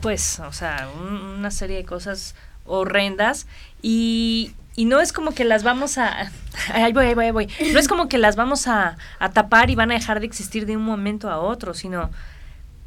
[0.00, 3.46] pues, o sea, un- una serie de cosas horrendas
[3.82, 6.30] y, y no es como que las vamos a...
[6.72, 7.48] Ahí voy, ahí voy, ahí voy.
[7.72, 10.66] No es como que las vamos a, a tapar y van a dejar de existir
[10.66, 12.10] de un momento a otro, sino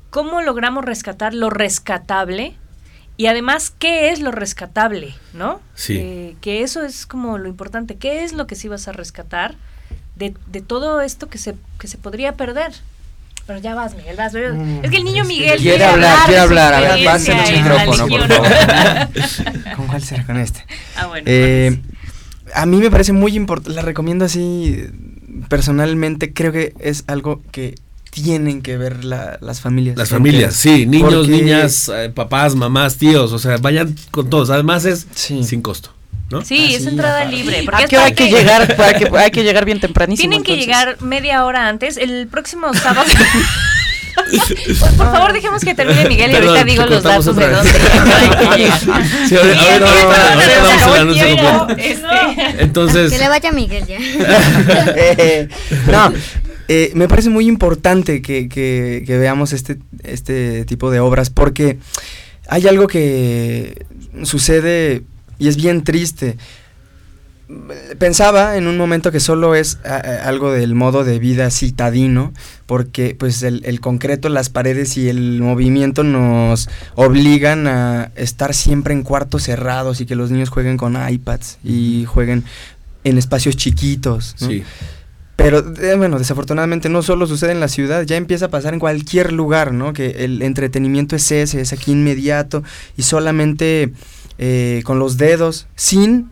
[0.10, 2.56] cómo logramos rescatar lo rescatable
[3.16, 5.62] y además qué es lo rescatable, ¿no?
[5.76, 5.98] Sí.
[5.98, 7.98] Eh, que eso es como lo importante.
[7.98, 9.56] ¿Qué es lo que sí vas a rescatar
[10.16, 12.74] de, de todo esto que se, que se podría perder?
[13.50, 14.32] Pero ya vas, Miguel, vas.
[14.32, 16.74] Mm, es que el niño es que- Miguel Quiere quiere hablar, quiere hablar.
[16.76, 18.44] A ver, pásenle el micrófono, por Legión.
[19.76, 20.64] ¿Con cuál será con este?
[20.96, 21.24] ah, bueno.
[21.28, 21.82] Eh,
[22.54, 24.84] a mí me parece muy importante, la recomiendo así
[25.48, 27.74] personalmente, creo que es algo que
[28.12, 29.98] tienen que ver la- las familias.
[29.98, 34.52] Las familias, sí, niños, Porque- niñas, eh, papás, mamás, tíos, o sea, vayan con todos.
[34.52, 35.44] Además es Sí.
[35.44, 35.92] sin costo,
[36.30, 36.44] ¿no?
[36.44, 37.64] sí, Ah, es sí, entrada libre.
[37.64, 38.76] Porque ¿A es qué hora hay que llegar?
[38.78, 40.30] Para que, hay que llegar bien tempranísimo.
[40.30, 40.66] Tienen que entonces.
[40.68, 41.98] llegar media hora antes.
[41.98, 43.10] El próximo sábado.
[44.16, 47.72] Pues, por favor, dejemos que termine Miguel y Perdón, ahorita digo los datos de dónde.
[47.72, 47.82] vez.
[47.82, 48.80] hay que llegar.
[49.30, 49.60] Sí, ahorita,
[51.14, 51.78] Quiero, completo.
[51.78, 53.98] este, Entonces, Que le vaya a Miguel ya.
[55.92, 56.14] no,
[56.68, 61.78] eh, me parece muy importante que, que- que veamos este, este tipo de obras porque
[62.48, 63.86] hay algo que
[64.24, 65.04] sucede
[65.40, 66.38] y es bien triste.
[67.98, 72.32] Pensaba en un momento que solo es a- a- algo del modo de vida citadino,
[72.68, 78.94] porque pues el, el concreto, las paredes y el movimiento nos obligan a estar siempre
[78.94, 82.44] en cuartos cerrados y que los niños jueguen con iPads y jueguen
[83.04, 84.36] en espacios chiquitos.
[84.42, 84.48] ¿no?
[84.48, 84.64] sí.
[85.36, 88.80] Pero eh, bueno, desafortunadamente no solo sucede en la ciudad, ya empieza a pasar en
[88.82, 89.94] cualquier lugar, ¿no?
[89.94, 92.62] Que el entretenimiento es ese, es aquí inmediato
[92.98, 93.94] y solamente
[94.40, 96.30] eh, con los dedos, sin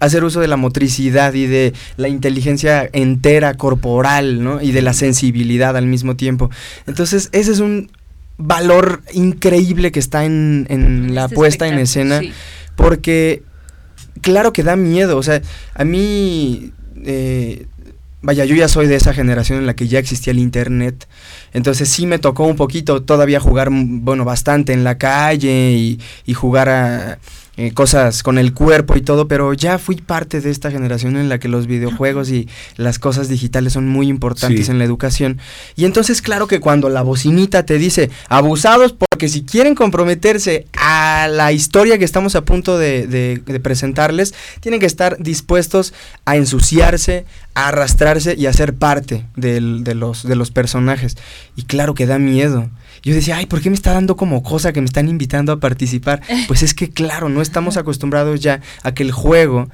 [0.00, 4.60] hacer uso de la motricidad y de la inteligencia entera corporal, ¿no?
[4.60, 6.50] Y de la sensibilidad al mismo tiempo.
[6.88, 7.88] Entonces, ese es un
[8.36, 12.32] valor increíble que está en, en la este puesta en escena sí.
[12.74, 13.42] porque
[14.20, 15.40] claro que da miedo, o sea,
[15.74, 16.72] a mí,
[17.04, 17.66] eh,
[18.22, 21.06] vaya, yo ya soy de esa generación en la que ya existía el internet,
[21.52, 26.34] entonces sí me tocó un poquito todavía jugar, bueno, bastante en la calle y, y
[26.34, 27.18] jugar a
[27.56, 31.28] eh, cosas con el cuerpo y todo, pero ya fui parte de esta generación en
[31.28, 34.72] la que los videojuegos y las cosas digitales son muy importantes Sí.
[34.72, 35.38] en la educación.
[35.76, 41.28] Y entonces claro que cuando la bocinita te dice abusados porque si quieren comprometerse a
[41.30, 45.92] la historia que estamos a punto de, de- de presentarles, tienen que estar dispuestos
[46.24, 51.16] a ensuciarse, a arrastrarse y a ser parte del- de, los, de los personajes.
[51.54, 52.70] Y claro que da miedo.
[53.02, 55.60] Yo decía, ay, ¿por qué me está dando como cosa que me están invitando a
[55.60, 56.22] participar?
[56.48, 59.70] Pues es que, claro, no estamos acostumbrados ya a que el juego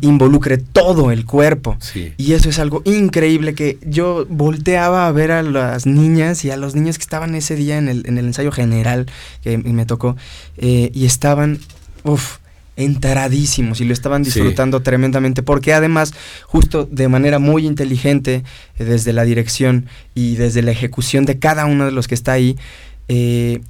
[0.00, 1.76] involucre todo el cuerpo.
[1.80, 2.12] Sí.
[2.16, 6.56] Y eso es algo increíble que yo volteaba a ver a las niñas y a
[6.56, 9.06] los niños que estaban ese día en el, en el ensayo general
[9.42, 10.16] que me tocó
[10.56, 11.58] eh, y estaban,
[12.04, 12.38] uff,
[12.76, 14.30] enteradísimos y lo estaban Sí.
[14.32, 16.12] disfrutando tremendamente porque además
[16.44, 18.42] justo de manera muy inteligente
[18.78, 22.32] eh, desde la dirección y desde la ejecución de cada uno de los que está
[22.32, 22.56] ahí
[23.08, 23.60] eh,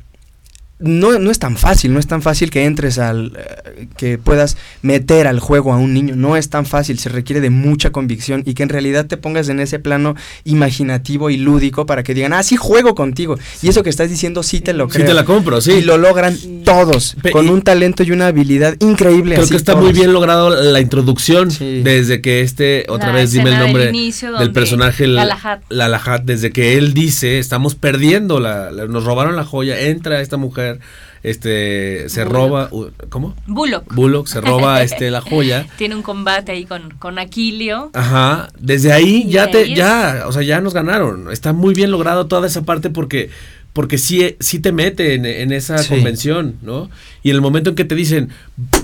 [0.84, 4.56] no, no es tan fácil, no es tan fácil que entres al, eh, que puedas
[4.82, 8.42] meter al juego a un niño, no es tan fácil, se requiere de mucha convicción
[8.46, 10.14] y que en realidad te pongas en ese plano
[10.44, 14.42] imaginativo y lúdico para que digan, ah, sí juego contigo, y eso que estás diciendo
[14.42, 15.06] sí te lo Sí creo.
[15.06, 15.72] te la compro, sí.
[15.72, 19.34] Y lo logran todos, Pe- con un talento y una habilidad increíble.
[19.34, 19.84] Creo así que está todos.
[19.84, 21.82] muy bien logrado la introducción Sí.
[21.82, 25.58] desde que este, otra La vez dime el del nombre del donde personaje, el- Galahad.
[25.70, 30.36] Galahad, desde que él dice, estamos perdiendo, la, la- nos robaron la joya, entra esta
[30.36, 30.73] mujer,
[31.22, 32.34] este, se Bullock.
[32.36, 32.70] roba,
[33.08, 33.34] ¿cómo?
[33.46, 33.94] Bullock.
[33.94, 35.66] Bullock se roba este la joya.
[35.78, 37.90] Tiene un combate ahí con, con Aquilio.
[37.94, 41.30] Ajá, desde ahí Y ya te, ya, o sea, ya nos ganaron.
[41.32, 43.30] Está muy bien logrado toda esa parte porque,
[43.72, 45.88] porque sí, sí te mete en, en esa Sí.
[45.88, 46.90] convención, ¿no?
[47.22, 48.28] Y en el momento en que te dicen,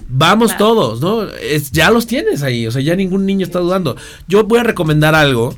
[0.08, 0.64] vamos Claro.
[0.74, 1.24] todos, ¿no?
[1.42, 3.96] Es, ya los tienes ahí, o sea, ya ningún niño está dudando.
[4.28, 5.54] Yo voy a recomendar algo.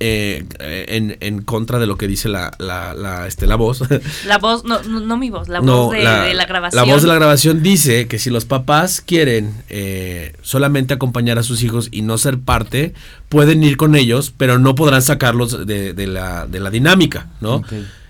[0.00, 0.44] Eh,
[0.88, 3.82] en, en contra de lo que dice la, la, la, este, la voz.
[4.26, 6.86] La voz, no, no, no mi voz, la No, voz de la, de la grabación.
[6.86, 11.42] La voz de la grabación dice que si los papás quieren eh, solamente acompañar a
[11.42, 12.94] sus hijos y no ser parte,
[13.28, 17.62] pueden ir con ellos, pero no podrán sacarlos de, de la, de la dinámica, ¿no?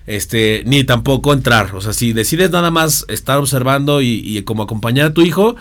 [0.07, 1.75] Este, ni tampoco entrar.
[1.75, 5.55] O sea, si decides nada más estar observando y, y como acompañar a tu hijo,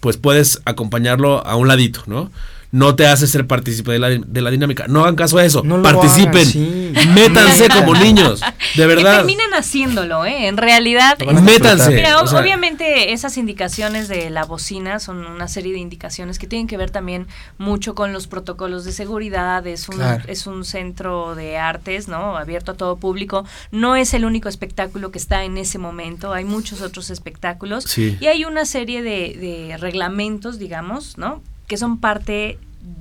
[0.00, 2.30] pues puedes acompañarlo a un ladito, ¿no?
[2.76, 4.86] No te hace ser partícipe de la, de la dinámica.
[4.88, 5.62] No hagan caso a eso.
[5.64, 6.32] No Participen.
[6.42, 6.92] hagan, sí.
[7.14, 8.40] Métanse como niños.
[8.40, 9.16] De Que verdad.
[9.18, 10.46] terminan haciéndolo, ¿eh?
[10.48, 11.16] En realidad.
[11.26, 11.90] A Métanse.
[11.92, 16.46] Mira, o sea, obviamente esas indicaciones de la bocina son una serie de indicaciones que
[16.46, 17.26] tienen que ver también
[17.58, 20.24] mucho con los protocolos de seguridad, es un, Claro.
[20.26, 22.36] es un centro de artes, ¿no?
[22.36, 23.44] Abierto a todo público.
[23.70, 27.84] No es el único espectáculo que está en ese momento, hay muchos otros espectáculos.
[27.84, 28.18] Sí.
[28.20, 29.36] Y hay una serie de,
[29.68, 31.42] de reglamentos, digamos, ¿no?
[31.66, 32.58] Que son parte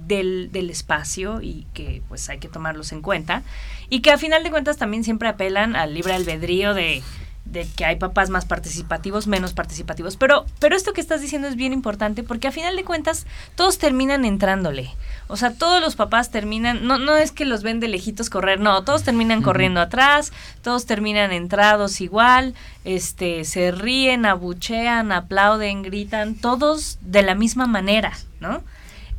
[0.07, 3.43] del, del espacio y que pues hay que tomarlos en cuenta.
[3.89, 7.03] Y que a final de cuentas también siempre apelan al libre albedrío de,
[7.45, 10.17] de que hay papás más participativos, menos participativos.
[10.17, 13.25] Pero, pero esto que estás diciendo es bien importante porque a final de cuentas
[13.55, 14.91] todos terminan entrándole.
[15.27, 18.59] O sea, todos los papás terminan, no, no es que los ven de lejitos correr,
[18.59, 20.33] no, todos terminan corriendo atrás,
[20.63, 28.13] todos terminan entrados igual, este, se ríen, abuchean, aplauden, gritan, todos de la misma manera,
[28.39, 28.63] ¿no?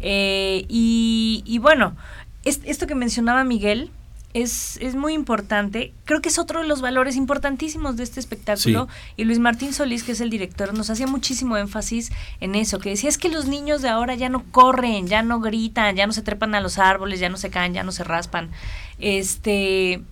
[0.01, 1.97] Eh, y, y bueno,
[2.45, 3.91] es- esto que mencionaba Miguel
[4.35, 5.95] es, es muy importante.
[6.05, 8.87] Creo que es otro de los valores importantísimos de este espectáculo.
[9.17, 12.91] Y Luis Martín Solís, que es el director, nos hacía muchísimo énfasis en eso, que
[12.91, 16.13] decía es que los niños de ahora ya no corren, ya no gritan, ya no
[16.13, 18.51] se trepan a los árboles, ya no se caen, ya no se raspan.
[18.99, 20.03] Este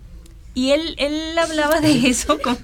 [0.57, 2.57] Y él, él hablaba de eso, como-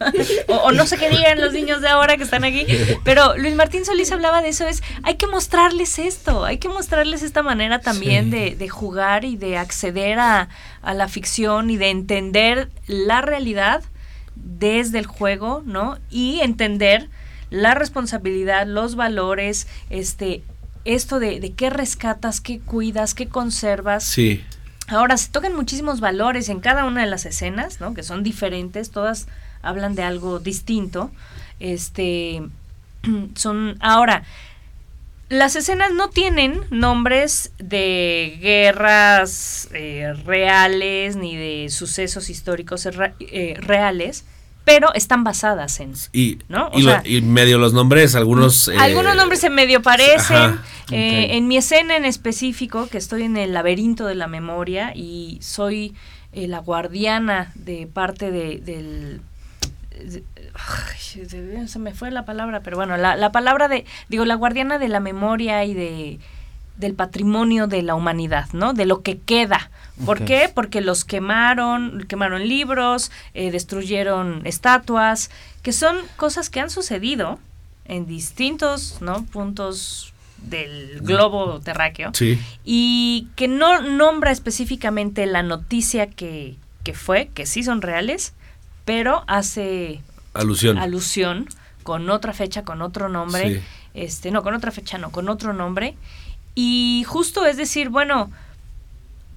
[0.46, 2.64] o, o no sé qué digan los niños de ahora que están aquí,
[3.04, 7.22] pero Luis Martín Solís hablaba de eso, es, hay que mostrarles esto, hay que mostrarles
[7.22, 8.30] esta manera también Sí.
[8.30, 10.48] de, de jugar y de acceder a,
[10.82, 13.82] a la ficción y de entender la realidad
[14.36, 15.98] desde el juego, ¿no?
[16.10, 17.08] Y entender
[17.50, 20.42] la responsabilidad, los valores, este,
[20.84, 24.04] esto de, de qué rescatas, qué cuidas, qué conservas.
[24.04, 24.44] Sí.
[24.90, 27.94] Ahora, se tocan muchísimos valores en cada una de las escenas, ¿no?
[27.94, 29.28] Que son diferentes, todas
[29.62, 31.10] hablan de algo distinto.
[31.60, 32.42] Este,
[33.36, 34.24] son, ahora,
[35.28, 43.54] las escenas no tienen nombres de guerras eh, reales ni de sucesos históricos re- eh,
[43.60, 44.24] reales,
[44.70, 45.92] pero están basadas en...
[46.12, 46.68] Y, ¿No?
[46.68, 48.68] O y, lo- sea- y medio los nombres, algunos...
[48.68, 50.36] eh, Algunos nombres se medio parecen.
[50.36, 50.62] ajá,
[50.92, 51.36] Eh.
[51.36, 55.94] En mi escena en específico, que estoy en el laberinto de la memoria y soy
[56.32, 59.20] eh, la guardiana de parte de, del...
[60.04, 60.22] de-
[60.54, 64.34] ay, de- se me fue la palabra, pero bueno, la, la palabra de, digo, la
[64.34, 66.18] guardiana de la memoria y de
[66.76, 68.72] del patrimonio de la humanidad, ¿no?
[68.72, 69.70] De lo que queda.
[70.04, 70.50] ¿Por qué?
[70.54, 75.30] Porque los quemaron, quemaron libros, eh, destruyeron estatuas,
[75.62, 77.38] que son cosas que han sucedido
[77.84, 79.24] en distintos, ¿no?
[79.26, 82.40] Puntos del globo terráqueo Sí.
[82.64, 88.32] y que no nombra específicamente la noticia que, que fue, que sí son reales,
[88.86, 90.00] pero hace
[90.32, 90.78] Alusión.
[90.78, 91.46] alusión
[91.82, 93.64] con otra fecha, con otro nombre, Sí.
[93.94, 95.94] este, no, con otra fecha, no, con otro nombre.
[96.54, 98.30] Y justo es decir, bueno,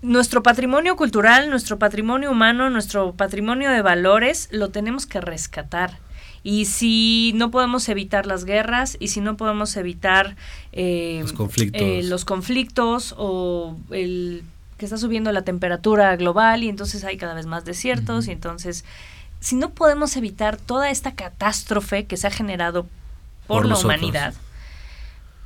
[0.04, 5.98] nuestro patrimonio cultural, nuestro patrimonio humano, nuestro patrimonio de valores, lo tenemos que rescatar.
[6.44, 10.36] Y si no podemos evitar las guerras, y si no podemos evitar
[10.74, 11.82] eh, Los conflictos.
[11.82, 14.44] eh, los conflictos o el
[14.78, 18.84] que está subiendo la temperatura global y entonces hay cada vez más desiertos y entonces
[19.40, 22.84] si no podemos evitar toda esta catástrofe que se ha generado
[23.48, 23.98] por, Por la nosotros.
[24.02, 24.34] humanidad,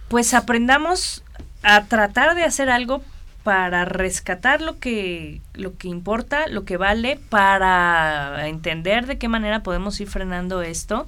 [0.07, 1.23] pues aprendamos
[1.61, 3.03] a tratar de hacer algo
[3.47, 9.63] para rescatar lo que lo que importa, lo que vale, para entender de qué manera
[9.63, 11.07] podemos ir frenando esto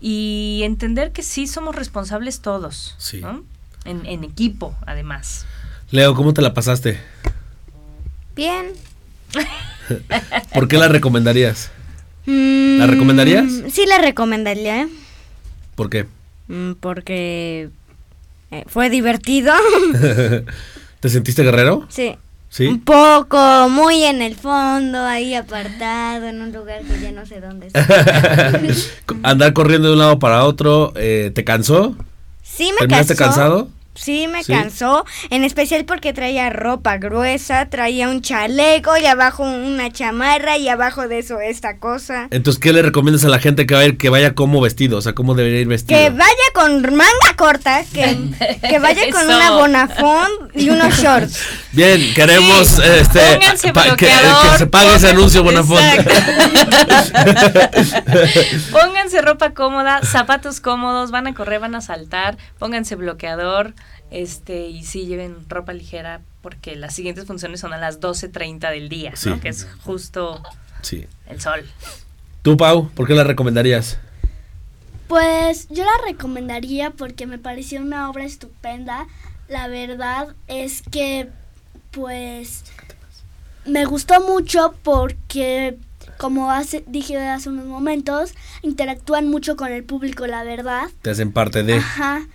[0.00, 3.20] y entender que sí somos responsables todos, Sí.
[3.20, 3.42] ¿no?
[3.84, 5.44] En, en equipo, además.
[5.90, 6.98] Leo, ¿cómo te la pasaste?
[8.34, 8.68] Bien.
[10.54, 11.70] ¿Por qué la recomendarías?
[12.24, 13.44] Mm, ¿La recomendarías?
[13.70, 14.80] Sí, la recomendaría.
[14.84, 14.88] ¿eh?
[15.74, 16.06] ¿Por qué?
[16.48, 17.68] Mm, Porque
[18.52, 19.52] eh, fue divertido.
[21.04, 21.86] ¿Te sentiste guerrero?
[21.90, 22.16] sí.
[22.48, 22.66] Sí.
[22.68, 27.40] Un poco, muy en el fondo, ahí apartado, en un lugar que ya no sé
[27.40, 28.60] dónde está.
[29.24, 31.94] Andar corriendo de un lado para otro, eh, ¿te cansó?
[32.42, 33.24] Sí me ¿Terminaste cansó.
[33.34, 33.68] cansado?
[33.94, 34.52] Sí, me ¿Sí?
[34.52, 40.68] cansó, en especial porque traía ropa gruesa, traía un chaleco y abajo una chamarra y
[40.68, 42.28] abajo de eso esta cosa.
[42.30, 44.98] Entonces, ¿qué le recomiendas a la gente que, va a ir, que vaya como vestido?
[44.98, 45.98] O sea, ¿cómo debería ir vestido?
[45.98, 48.16] Que vaya con manga corta, que,
[48.68, 51.40] que vaya con una bonafón y unos shorts.
[51.72, 53.38] Bien, queremos Sí, este,
[53.96, 55.82] que, que se pague ese anuncio, Bonafont.
[58.70, 63.72] Pónganse ropa cómoda, zapatos cómodos, van a correr, van a saltar, pónganse bloqueador,
[64.14, 68.88] este, y sí lleven ropa ligera porque las siguientes funciones son a las 12.30 del
[68.88, 69.30] día, Sí.
[69.30, 69.40] ¿no?
[69.40, 70.42] Que es justo
[70.82, 71.06] Sí.
[71.26, 71.64] el sol.
[72.42, 73.98] Tú, Pau, ¿por qué la recomendarías?
[75.08, 79.06] Pues yo la recomendaría porque me pareció una obra estupenda.
[79.48, 81.28] La verdad es que,
[81.90, 82.64] pues,
[83.66, 85.76] me gustó mucho porque,
[86.18, 90.88] como hace, dije hace unos momentos, interactúan mucho con el público, la verdad.
[91.02, 91.76] Te hacen parte de...
[91.78, 92.26] Ajá.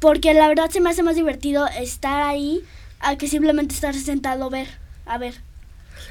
[0.00, 2.62] Porque la verdad se me hace más divertido estar ahí
[3.00, 4.68] a que simplemente estar sentado a ver.
[5.06, 5.34] A ver.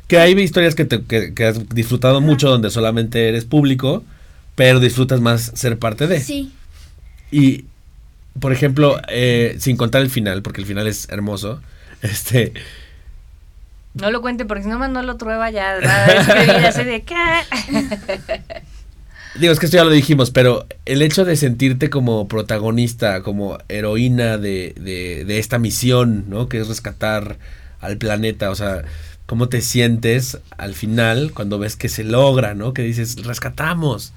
[0.07, 4.03] Que hay historias que, te, que, que has disfrutado mucho donde solamente eres público,
[4.55, 6.19] pero disfrutas más ser parte de.
[6.19, 6.51] Sí.
[7.31, 7.65] Y,
[8.39, 11.61] por ejemplo, eh, sin contar el final, porque el final es hermoso,
[12.01, 12.53] este...
[13.95, 16.83] No lo cuente porque si no más no lo trueba ya va a escribir así
[16.83, 17.15] de ¿qué?
[19.39, 23.57] Digo, es que esto ya lo dijimos, pero el hecho de sentirte como protagonista, como
[23.67, 26.47] heroína de, de, de esta misión, ¿no?
[26.49, 27.37] Que es rescatar
[27.81, 28.83] al planeta, o sea,
[29.25, 32.73] ¿cómo te sientes al final cuando ves que se logra, ¿no?
[32.73, 34.13] Que dices, rescatamos.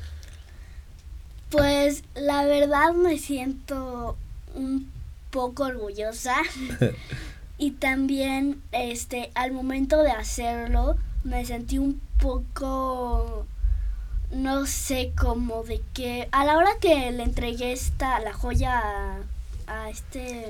[1.51, 4.17] Pues la verdad me siento
[4.55, 4.91] un
[5.31, 6.37] poco orgullosa
[7.59, 13.47] y también este al momento de hacerlo me sentí un poco
[14.31, 19.17] no sé cómo de que a la hora que le entregué esta la joya a,
[19.67, 20.45] a este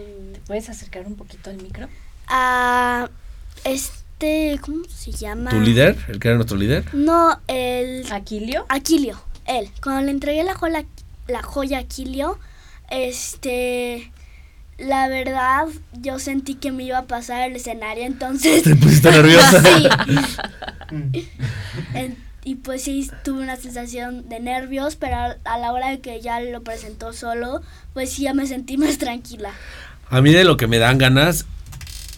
[0.47, 1.89] ¿Puedes acercar un poquito al micro?
[2.29, 3.09] a
[3.65, 5.51] es- este, ¿cómo se llama?
[5.51, 5.95] ¿Tu líder?
[6.09, 6.87] ¿El que era nuestro líder?
[6.95, 8.65] No, el ¿Aquilio?
[8.71, 9.69] Aquilio, él.
[9.83, 10.87] Cuando le entregué la joya,
[11.29, 12.39] la joya a Aquilio,
[12.89, 14.11] este,
[14.79, 15.67] la verdad,
[16.01, 18.63] yo sentí que me iba a pasar el escenario, entonces...
[18.63, 19.63] ¿Te pusiste nerviosa?
[20.91, 21.29] Sí.
[21.95, 22.17] En-
[22.47, 26.21] y pues sí, tuve una sensación de nervios, pero a, a la hora de que
[26.21, 27.61] ya lo presentó solo,
[27.93, 29.51] pues sí, ya me sentí más tranquila.
[30.09, 31.45] A mí de lo que me dan ganas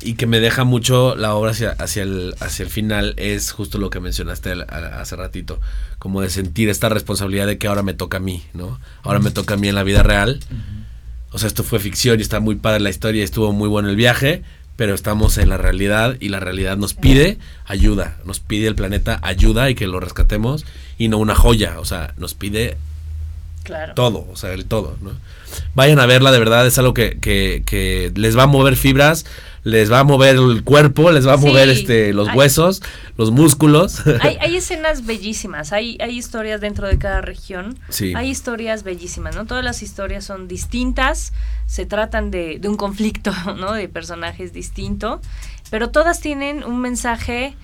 [0.00, 3.78] y que me deja mucho la obra hacia, hacia, el, hacia el final es justo
[3.78, 5.60] lo que mencionaste al- a- hace ratito,
[5.98, 8.78] como de sentir esta responsabilidad de que ahora me toca a mí, ¿no?
[9.02, 10.40] Ahora me toca a mí en la vida real.
[11.32, 13.88] O sea, esto fue ficción y está muy padre la historia y estuvo muy bueno
[13.88, 14.44] el viaje,
[14.78, 19.18] pero estamos en la realidad y la realidad nos pide ayuda, nos pide el planeta
[19.22, 20.64] ayuda y que lo rescatemos
[20.98, 22.76] y no una joya, o sea, nos pide
[23.64, 23.94] Claro.
[23.94, 25.10] todo, o sea, el todo, ¿no?
[25.74, 29.26] Vayan a verla, de verdad, es algo que, que, que les va a mover fibras,
[29.68, 31.46] les va a mover el cuerpo, les va a Sí.
[31.46, 32.82] mover este los huesos,
[33.16, 34.02] los músculos.
[34.20, 38.12] Hay, hay escenas bellísimas, hay, hay historias dentro de cada región, Sí.
[38.16, 39.44] hay historias bellísimas, ¿no?
[39.46, 41.32] Todas las historias son distintas,
[41.66, 43.72] se tratan de, de un conflicto, ¿no?
[43.72, 45.20] De personajes distinto,
[45.70, 47.54] pero todas tienen un mensaje,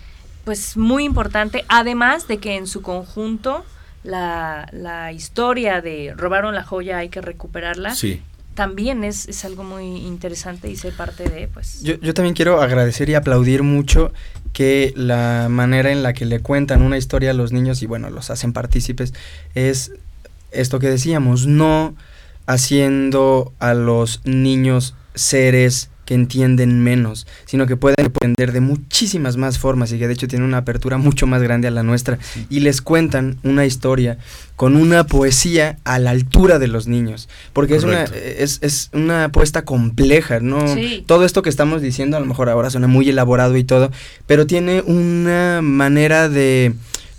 [0.45, 3.65] pues, muy importante, además de que en su conjunto
[4.03, 8.21] la, la historia de robaron la joya, hay que recuperarla, Sí.
[8.55, 11.83] También es, es algo muy interesante y ser parte de, pues...
[11.83, 14.13] Yo, yo también quiero agradecer y aplaudir mucho
[14.53, 18.09] que la manera en la que le cuentan una historia a los niños y bueno,
[18.11, 19.13] los hacen partícipes
[19.55, 19.93] es
[20.53, 21.95] esto que decíamos, no
[22.47, 29.59] haciendo a los niños seres que entienden menos, sino que pueden aprender de muchísimas más
[29.59, 32.19] formas y que de hecho tienen una apertura mucho más grande a la nuestra
[32.51, 34.19] y les cuentan una historia
[34.57, 39.25] con una poesía a la altura de los niños, porque es una, es, es una
[39.25, 40.73] apuesta compleja, ¿no?
[40.73, 41.03] Sí.
[41.07, 43.91] Todo esto que estamos diciendo a lo mejor ahora suena muy elaborado y todo,
[44.27, 46.75] pero tiene una manera de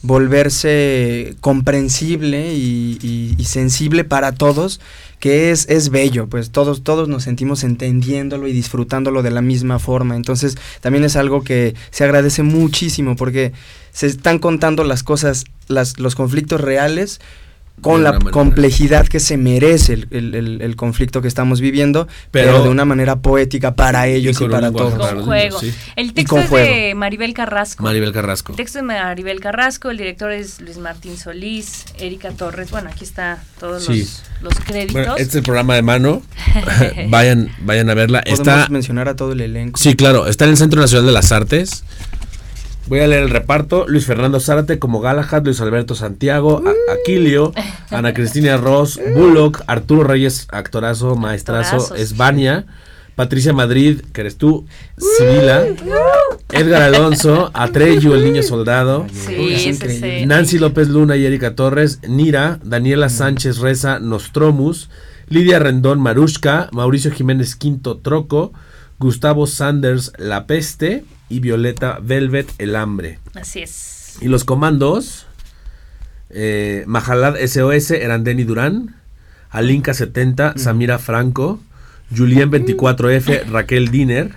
[0.05, 4.81] volverse comprensible y, sensible para todos
[5.19, 9.79] que es, es bello, pues todos, todos nos sentimos entendiéndolo y disfrutándolo de la misma
[9.79, 10.15] forma.
[10.15, 13.53] Entonces también es algo que se agradece muchísimo porque
[13.91, 17.21] se están contando las cosas, las, los conflictos reales
[17.82, 18.32] con la manera.
[18.32, 22.69] complejidad que se merece el, el- el- el conflicto que estamos viviendo, pero, Pero- de
[22.69, 24.95] una manera poética para ellos y, para todos.
[24.95, 25.59] Con los juego.
[25.59, 25.73] sí.
[25.95, 26.93] El texto con es de.
[26.95, 27.84] Maribel Carrasco.
[27.84, 28.53] Maribel Carrasco.
[28.53, 32.71] El texto de Maribel Carrasco, el director es Luis Martín Solís, Erika Torres.
[32.71, 33.99] Bueno, aquí está todos Sí.
[33.99, 34.93] los, los créditos.
[34.93, 36.24] Bueno, este es el programa de mano.
[37.09, 38.21] vayan, vayan a verla.
[38.21, 39.79] Podemos Está, mencionar a todo el elenco.
[39.79, 41.83] sí, claro, está en el Centro Nacional de las Artes.
[42.87, 43.86] Voy a leer el reparto.
[43.87, 47.51] Luis Fernando Zárate como Galahad, Luis Alberto Santiago, A- Aquilio,
[47.89, 51.95] Ana Cristina Ross, Bullock, Arturo Reyes, actorazo, maestrazo.
[51.95, 52.66] Esbania,
[53.16, 54.66] Patricia Madrid, que eres tú,
[54.97, 55.66] Sibila,
[56.51, 63.09] Edgar Alonso, Atreyu, el niño soldado, Sí, Nancy López Luna y Erika Torres, Nira, Daniela
[63.09, 64.89] Sánchez Reza, Nostromus,
[65.29, 68.51] Lidia Rendón Marushka, Mauricio Jiménez Quinto Troco,
[68.99, 73.19] Gustavo Sanders La Peste y Violeta Velvet El Hambre.
[73.33, 74.17] Así es.
[74.21, 75.27] Y los comandos,
[76.29, 78.95] eh, Majalad SOS, Erandeni Durán,
[79.49, 81.59] Alinka 70, Samira Franco,
[82.15, 84.33] Julien 24F, Raquel Diner,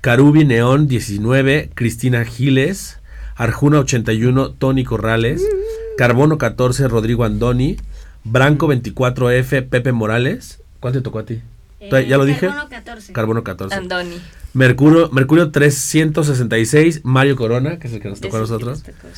[0.00, 2.98] Carubi Neón 19, Cristina Giles,
[3.36, 5.42] Arjuna 81, Tony Corrales,
[5.96, 7.76] Carbono 14, Rodrigo Andoni,
[8.24, 10.60] Branco 24F, Pepe Morales.
[10.80, 11.40] ¿Cuál te tocó a ti?
[11.80, 12.46] ¿Ya lo dije?
[12.46, 13.12] Carbono 14.
[13.12, 13.76] Carbono 14.
[13.76, 14.20] Andoni.
[14.54, 18.82] Mercurio, Mercurio 366, Mario Corona, que es el que nos tocó a nosotros.
[18.82, 19.08] tocó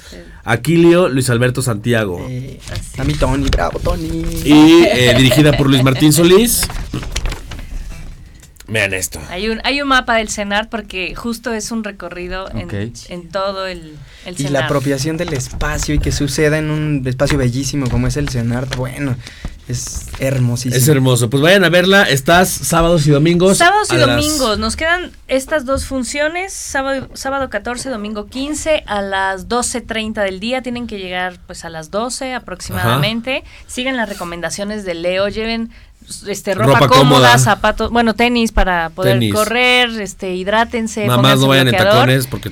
[0.44, 0.52] a.
[0.52, 2.24] Aquilio, Luis Alberto Santiago.
[2.28, 2.60] Eh,
[2.98, 4.06] a mí Tony, bravo Tony.
[4.44, 6.62] Y eh, dirigida por Luis Martín Solís.
[8.66, 9.20] Vean esto.
[9.28, 13.66] Hay un, hay un mapa del CENAR porque justo es un recorrido en, en todo
[13.66, 14.64] el, el Y la CENAR.
[14.64, 19.16] apropiación del espacio y que suceda en un espacio bellísimo como es el CENART, bueno,
[19.68, 20.76] es hermosísimo.
[20.76, 21.30] Es hermoso.
[21.30, 22.02] Pues vayan a verla.
[22.04, 23.58] Estás sábados y domingos.
[23.58, 29.00] Sábados y las- domingos, nos quedan estas dos funciones, sábado, sábado 14, domingo 15, a
[29.00, 33.44] las 12.30 del día, tienen que llegar pues a las 12 aproximadamente.
[33.66, 35.70] Sigan las recomendaciones de Leo, lleven
[36.28, 37.38] este ropa, Ropa cómoda, cómoda.
[37.38, 39.34] zapatos, bueno, tenis para poder Tenis.
[39.34, 42.50] correr, este hidrátense, no vayan en tacones porque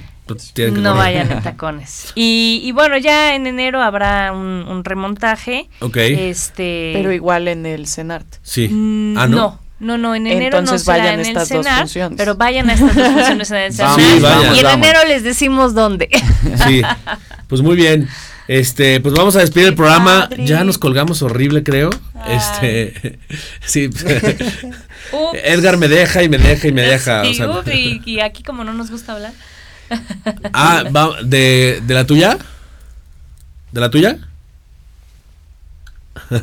[0.55, 1.05] tienen que No correr.
[1.05, 2.13] vayan en tacones.
[2.15, 5.69] Y, y bueno, ya en enero habrá un, un remontaje.
[5.81, 5.97] Ok.
[5.99, 8.27] Este, Pero igual en el CENART.
[8.43, 8.69] Sí.
[8.69, 9.37] Mm, Ah, no.
[9.37, 9.63] no.
[9.83, 12.17] No, no, en enero Entonces no será vayan en estas el dos CENAR, funciones.
[12.17, 14.01] pero vayan a estas dos funciones en el CENAR.
[14.01, 14.55] Sí, vayan.
[14.55, 14.87] y en vamos.
[14.87, 16.09] enero les decimos dónde.
[16.67, 16.83] Sí.
[17.49, 18.09] Pues muy bien.
[18.49, 20.29] Este, pues vamos a despedir el programa.
[20.31, 20.47] padre.
[20.47, 21.91] Ya nos colgamos horrible, creo.
[22.15, 22.37] Ay.
[22.37, 23.19] Este,
[23.67, 23.91] sí.
[25.45, 27.25] Edgar me deja y me deja y me deja.
[27.25, 29.33] Sí, o sea, uf, y, y aquí como no nos gusta hablar.
[30.53, 32.39] Ah, va- ¿de, ¿de la tuya?
[33.73, 34.19] ¿De la tuya?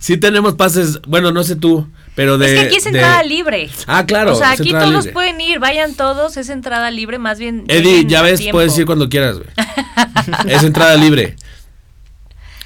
[0.00, 2.46] sí tenemos pases, bueno, no sé tú, pero de...
[2.46, 3.70] es que aquí es de- entrada libre.
[3.86, 4.32] Ah, claro.
[4.32, 5.12] o sea, aquí todos libre.
[5.12, 7.64] pueden ir, vayan todos, es entrada libre, más bien.
[7.68, 8.56] Eddie, ya ves, tiempo.
[8.58, 9.48] puedes ir cuando quieras, güey.
[10.48, 11.36] es entrada libre.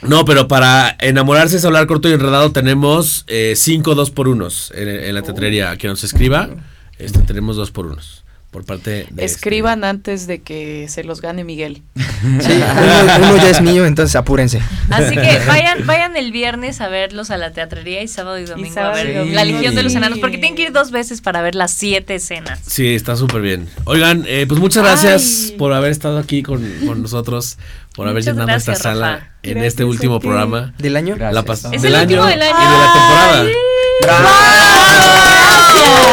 [0.02, 4.89] No, pero para enamorarse es hablar corto y enredado tenemos 5 dos por unos en,
[4.89, 5.77] en la tetrería.
[5.77, 6.48] Que nos escriba,
[6.98, 8.24] este, tenemos dos por unos.
[8.51, 9.01] Por parte de...
[9.02, 11.82] este, Escriban antes de que se los gane Miguel.
[12.40, 14.60] Sí, uno, uno ya es mío, entonces apúrense.
[14.90, 18.74] Así que vayan, vayan el viernes a verlos a la teatrería y sábado y domingo
[18.74, 19.27] sábado a ver.
[19.28, 19.94] La Legión de los.
[19.94, 22.60] Enanos, porque tienen que ir dos veces para ver las siete escenas.
[22.66, 23.68] Sí, está súper bien.
[23.86, 25.56] Oigan, eh, pues muchas gracias Ay.
[25.56, 27.56] por haber estado aquí con, con nosotros,
[27.94, 29.27] por haber Muchas llenado esta sala Rafa.
[29.43, 30.27] en Gracias este último ti.
[30.27, 30.74] programa.
[30.77, 31.14] ¿Del año?
[31.16, 31.62] Gracias.
[31.62, 32.59] La Es del el año último del año.
[32.59, 33.47] y de la temporada.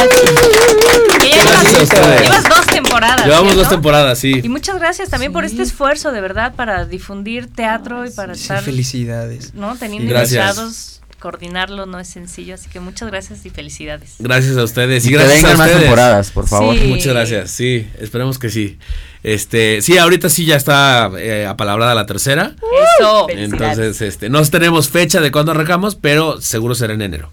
[0.07, 2.21] Gracias a llevas, ustedes.
[2.21, 3.25] llevas dos temporadas.
[3.25, 4.49] Llevamos dos temporadas, Y sí.
[4.49, 8.61] muchas gracias también por este esfuerzo, de verdad, para difundir teatro y para Sí, estar
[8.63, 9.53] felicidades.
[9.53, 9.75] ¿no?
[9.77, 10.33] teniendo Gracias.
[10.57, 10.93] invitados.
[11.19, 14.13] Coordinarlo no es sencillo, así que muchas gracias y felicidades.
[14.19, 15.03] Gracias a ustedes.
[15.03, 15.81] Y Y que gracias a vengan más ustedes.
[15.85, 16.75] temporadas, por favor.
[16.77, 16.83] Sí.
[16.85, 18.77] Muchas gracias, sí, esperemos que sí.
[19.23, 22.55] Este, sí, ahorita sí ya está eh, apalabrada la tercera.
[22.99, 23.27] Eso.
[23.31, 27.31] Entonces, este, no tenemos fecha de cuándo arrancamos, pero seguro será en enero.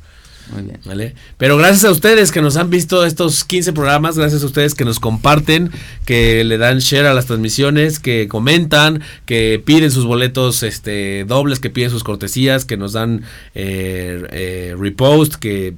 [0.52, 0.78] Muy bien.
[0.84, 1.14] ¿Vale?
[1.38, 4.84] Pero gracias a ustedes que nos han visto estos 15 programas, gracias a ustedes que
[4.84, 5.70] nos comparten,
[6.04, 11.60] que le dan share a las transmisiones, que comentan, que piden sus boletos este, dobles,
[11.60, 15.74] que piden sus cortesías, que nos dan eh, eh, repost, que,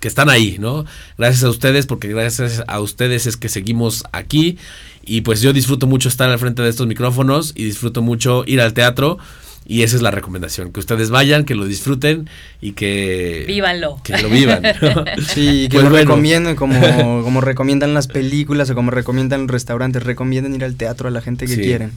[0.00, 0.84] que están ahí, ¿no?
[1.18, 4.58] Gracias a ustedes, porque gracias a ustedes es que seguimos aquí.
[5.06, 8.60] Y pues yo disfruto mucho estar al frente de estos micrófonos y disfruto mucho ir
[8.60, 9.18] al teatro.
[9.66, 12.28] Y esa es la recomendación, que ustedes vayan, que lo disfruten
[12.60, 13.44] y que...
[13.46, 13.98] Vívanlo.
[14.04, 14.62] Que lo vivan.
[14.62, 15.04] ¿no?
[15.26, 16.04] Sí, que Pues lo bueno.
[16.10, 16.78] recomienden como,
[17.24, 20.02] como recomiendan las películas o como recomiendan los restaurantes.
[20.02, 21.62] Recomienden ir al teatro a la gente que Sí.
[21.62, 21.92] quieren.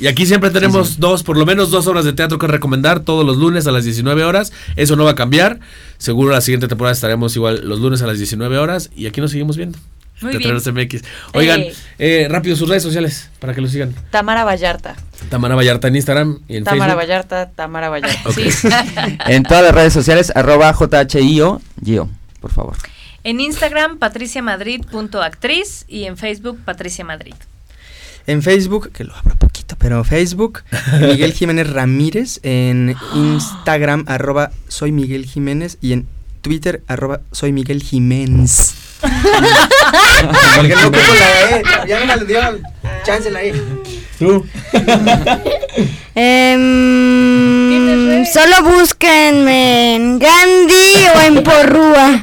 [0.00, 3.24] Y aquí siempre tenemos dos, por lo menos dos horas de teatro que recomendar todos
[3.24, 4.52] los lunes a las 19 horas.
[4.74, 5.60] Eso no va a cambiar.
[5.98, 9.30] Seguro la siguiente temporada estaremos igual los lunes a las 19 horas y aquí nos
[9.30, 9.78] seguimos viendo.
[10.22, 11.02] Muy Teatreros MX.
[11.34, 11.74] Oigan, Eh.
[11.98, 13.94] eh, rápido sus redes sociales para que lo sigan.
[14.10, 14.96] Tamara Vallarta.
[15.28, 17.02] Tamara Vallarta en Instagram y en Tamara Facebook.
[17.02, 18.32] Vallarta, Tamara Vallarta.
[18.32, 18.48] Sí.
[19.26, 22.08] En todas las redes sociales, arroba JHIO, Gio,
[22.40, 22.76] por favor.
[23.24, 27.34] en Instagram, patriciamadrid.actriz y en Facebook, Patricia Madrid.
[28.26, 30.62] En Facebook, que lo abro poquito, pero Facebook,
[31.00, 32.38] Miguel Jiménez Ramírez.
[32.44, 35.78] En Instagram, arroba soy Miguel Jiménez.
[35.80, 36.06] Y en
[36.42, 38.74] Twitter, arroba soy Miguel Jiménez.
[40.56, 41.62] Porque no ocupo la E.
[41.88, 42.40] Ya me la dio.
[43.04, 43.54] Chance la E.
[44.18, 44.44] Tú.
[46.14, 46.62] Em,
[48.26, 52.20] solo búsquenme en Gandhi o en Porrúa.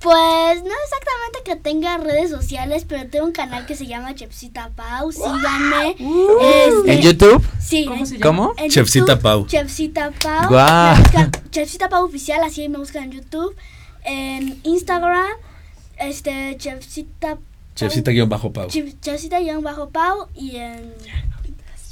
[0.00, 4.70] Pues no exactamente que tenga redes sociales, pero tengo un canal que se llama Chefcita
[4.74, 5.12] Pau.
[5.12, 5.90] Síganme.
[5.98, 7.44] Este, ¿En YouTube?
[7.60, 7.84] Sí.
[7.84, 8.26] ¿Cómo en- se llama?
[8.26, 8.54] ¿Cómo?
[8.56, 9.46] en Chefcita YouTube, Pau.
[9.46, 10.48] Chefcita Pau.
[10.48, 10.94] Guau.
[10.96, 13.54] Me buscan Chefcita Pau oficial, así me buscan en YouTube.
[14.04, 15.28] En Instagram,
[15.98, 17.38] este, Chefcita Pau.
[17.74, 18.68] Chefcita guion bajo Pau.
[18.68, 20.94] Chef- Chefcita guion bajo Pau y en...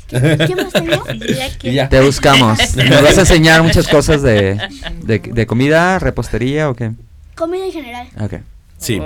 [0.09, 1.05] ¿Qué, qué más tengo?
[1.63, 1.89] Y ya.
[1.91, 2.59] Te buscamos.
[2.77, 4.59] ¿Nos vas a enseñar muchas cosas de,
[5.03, 6.93] de, de comida, repostería o qué?
[7.39, 8.09] Comida en general.
[8.21, 8.35] Ok.
[8.79, 9.01] Sí.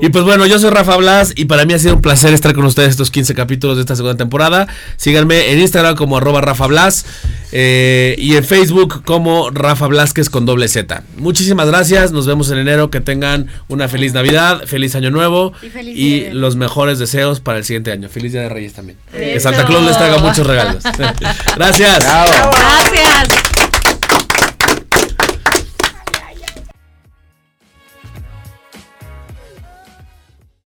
[0.00, 2.54] Y pues bueno, yo soy Rafa Blas y para mí ha sido un placer estar
[2.54, 4.68] con ustedes estos 15 capítulos de esta segunda temporada.
[4.96, 7.04] Síganme en Instagram como arroba Rafa Blas
[7.52, 11.02] eh, y en Facebook como Rafa Blasquez con doble Z.
[11.18, 15.68] Muchísimas gracias, nos vemos en enero, que tengan una feliz Navidad, feliz Año Nuevo Y
[15.68, 18.08] feliz los mejores deseos para el siguiente año.
[18.08, 18.98] Feliz Día de Reyes también.
[19.12, 19.38] Que.
[19.40, 20.82] Santa Claus les traiga muchos regalos.
[21.56, 21.98] gracias.
[21.98, 22.50] Bravo.
[22.90, 23.71] Gracias.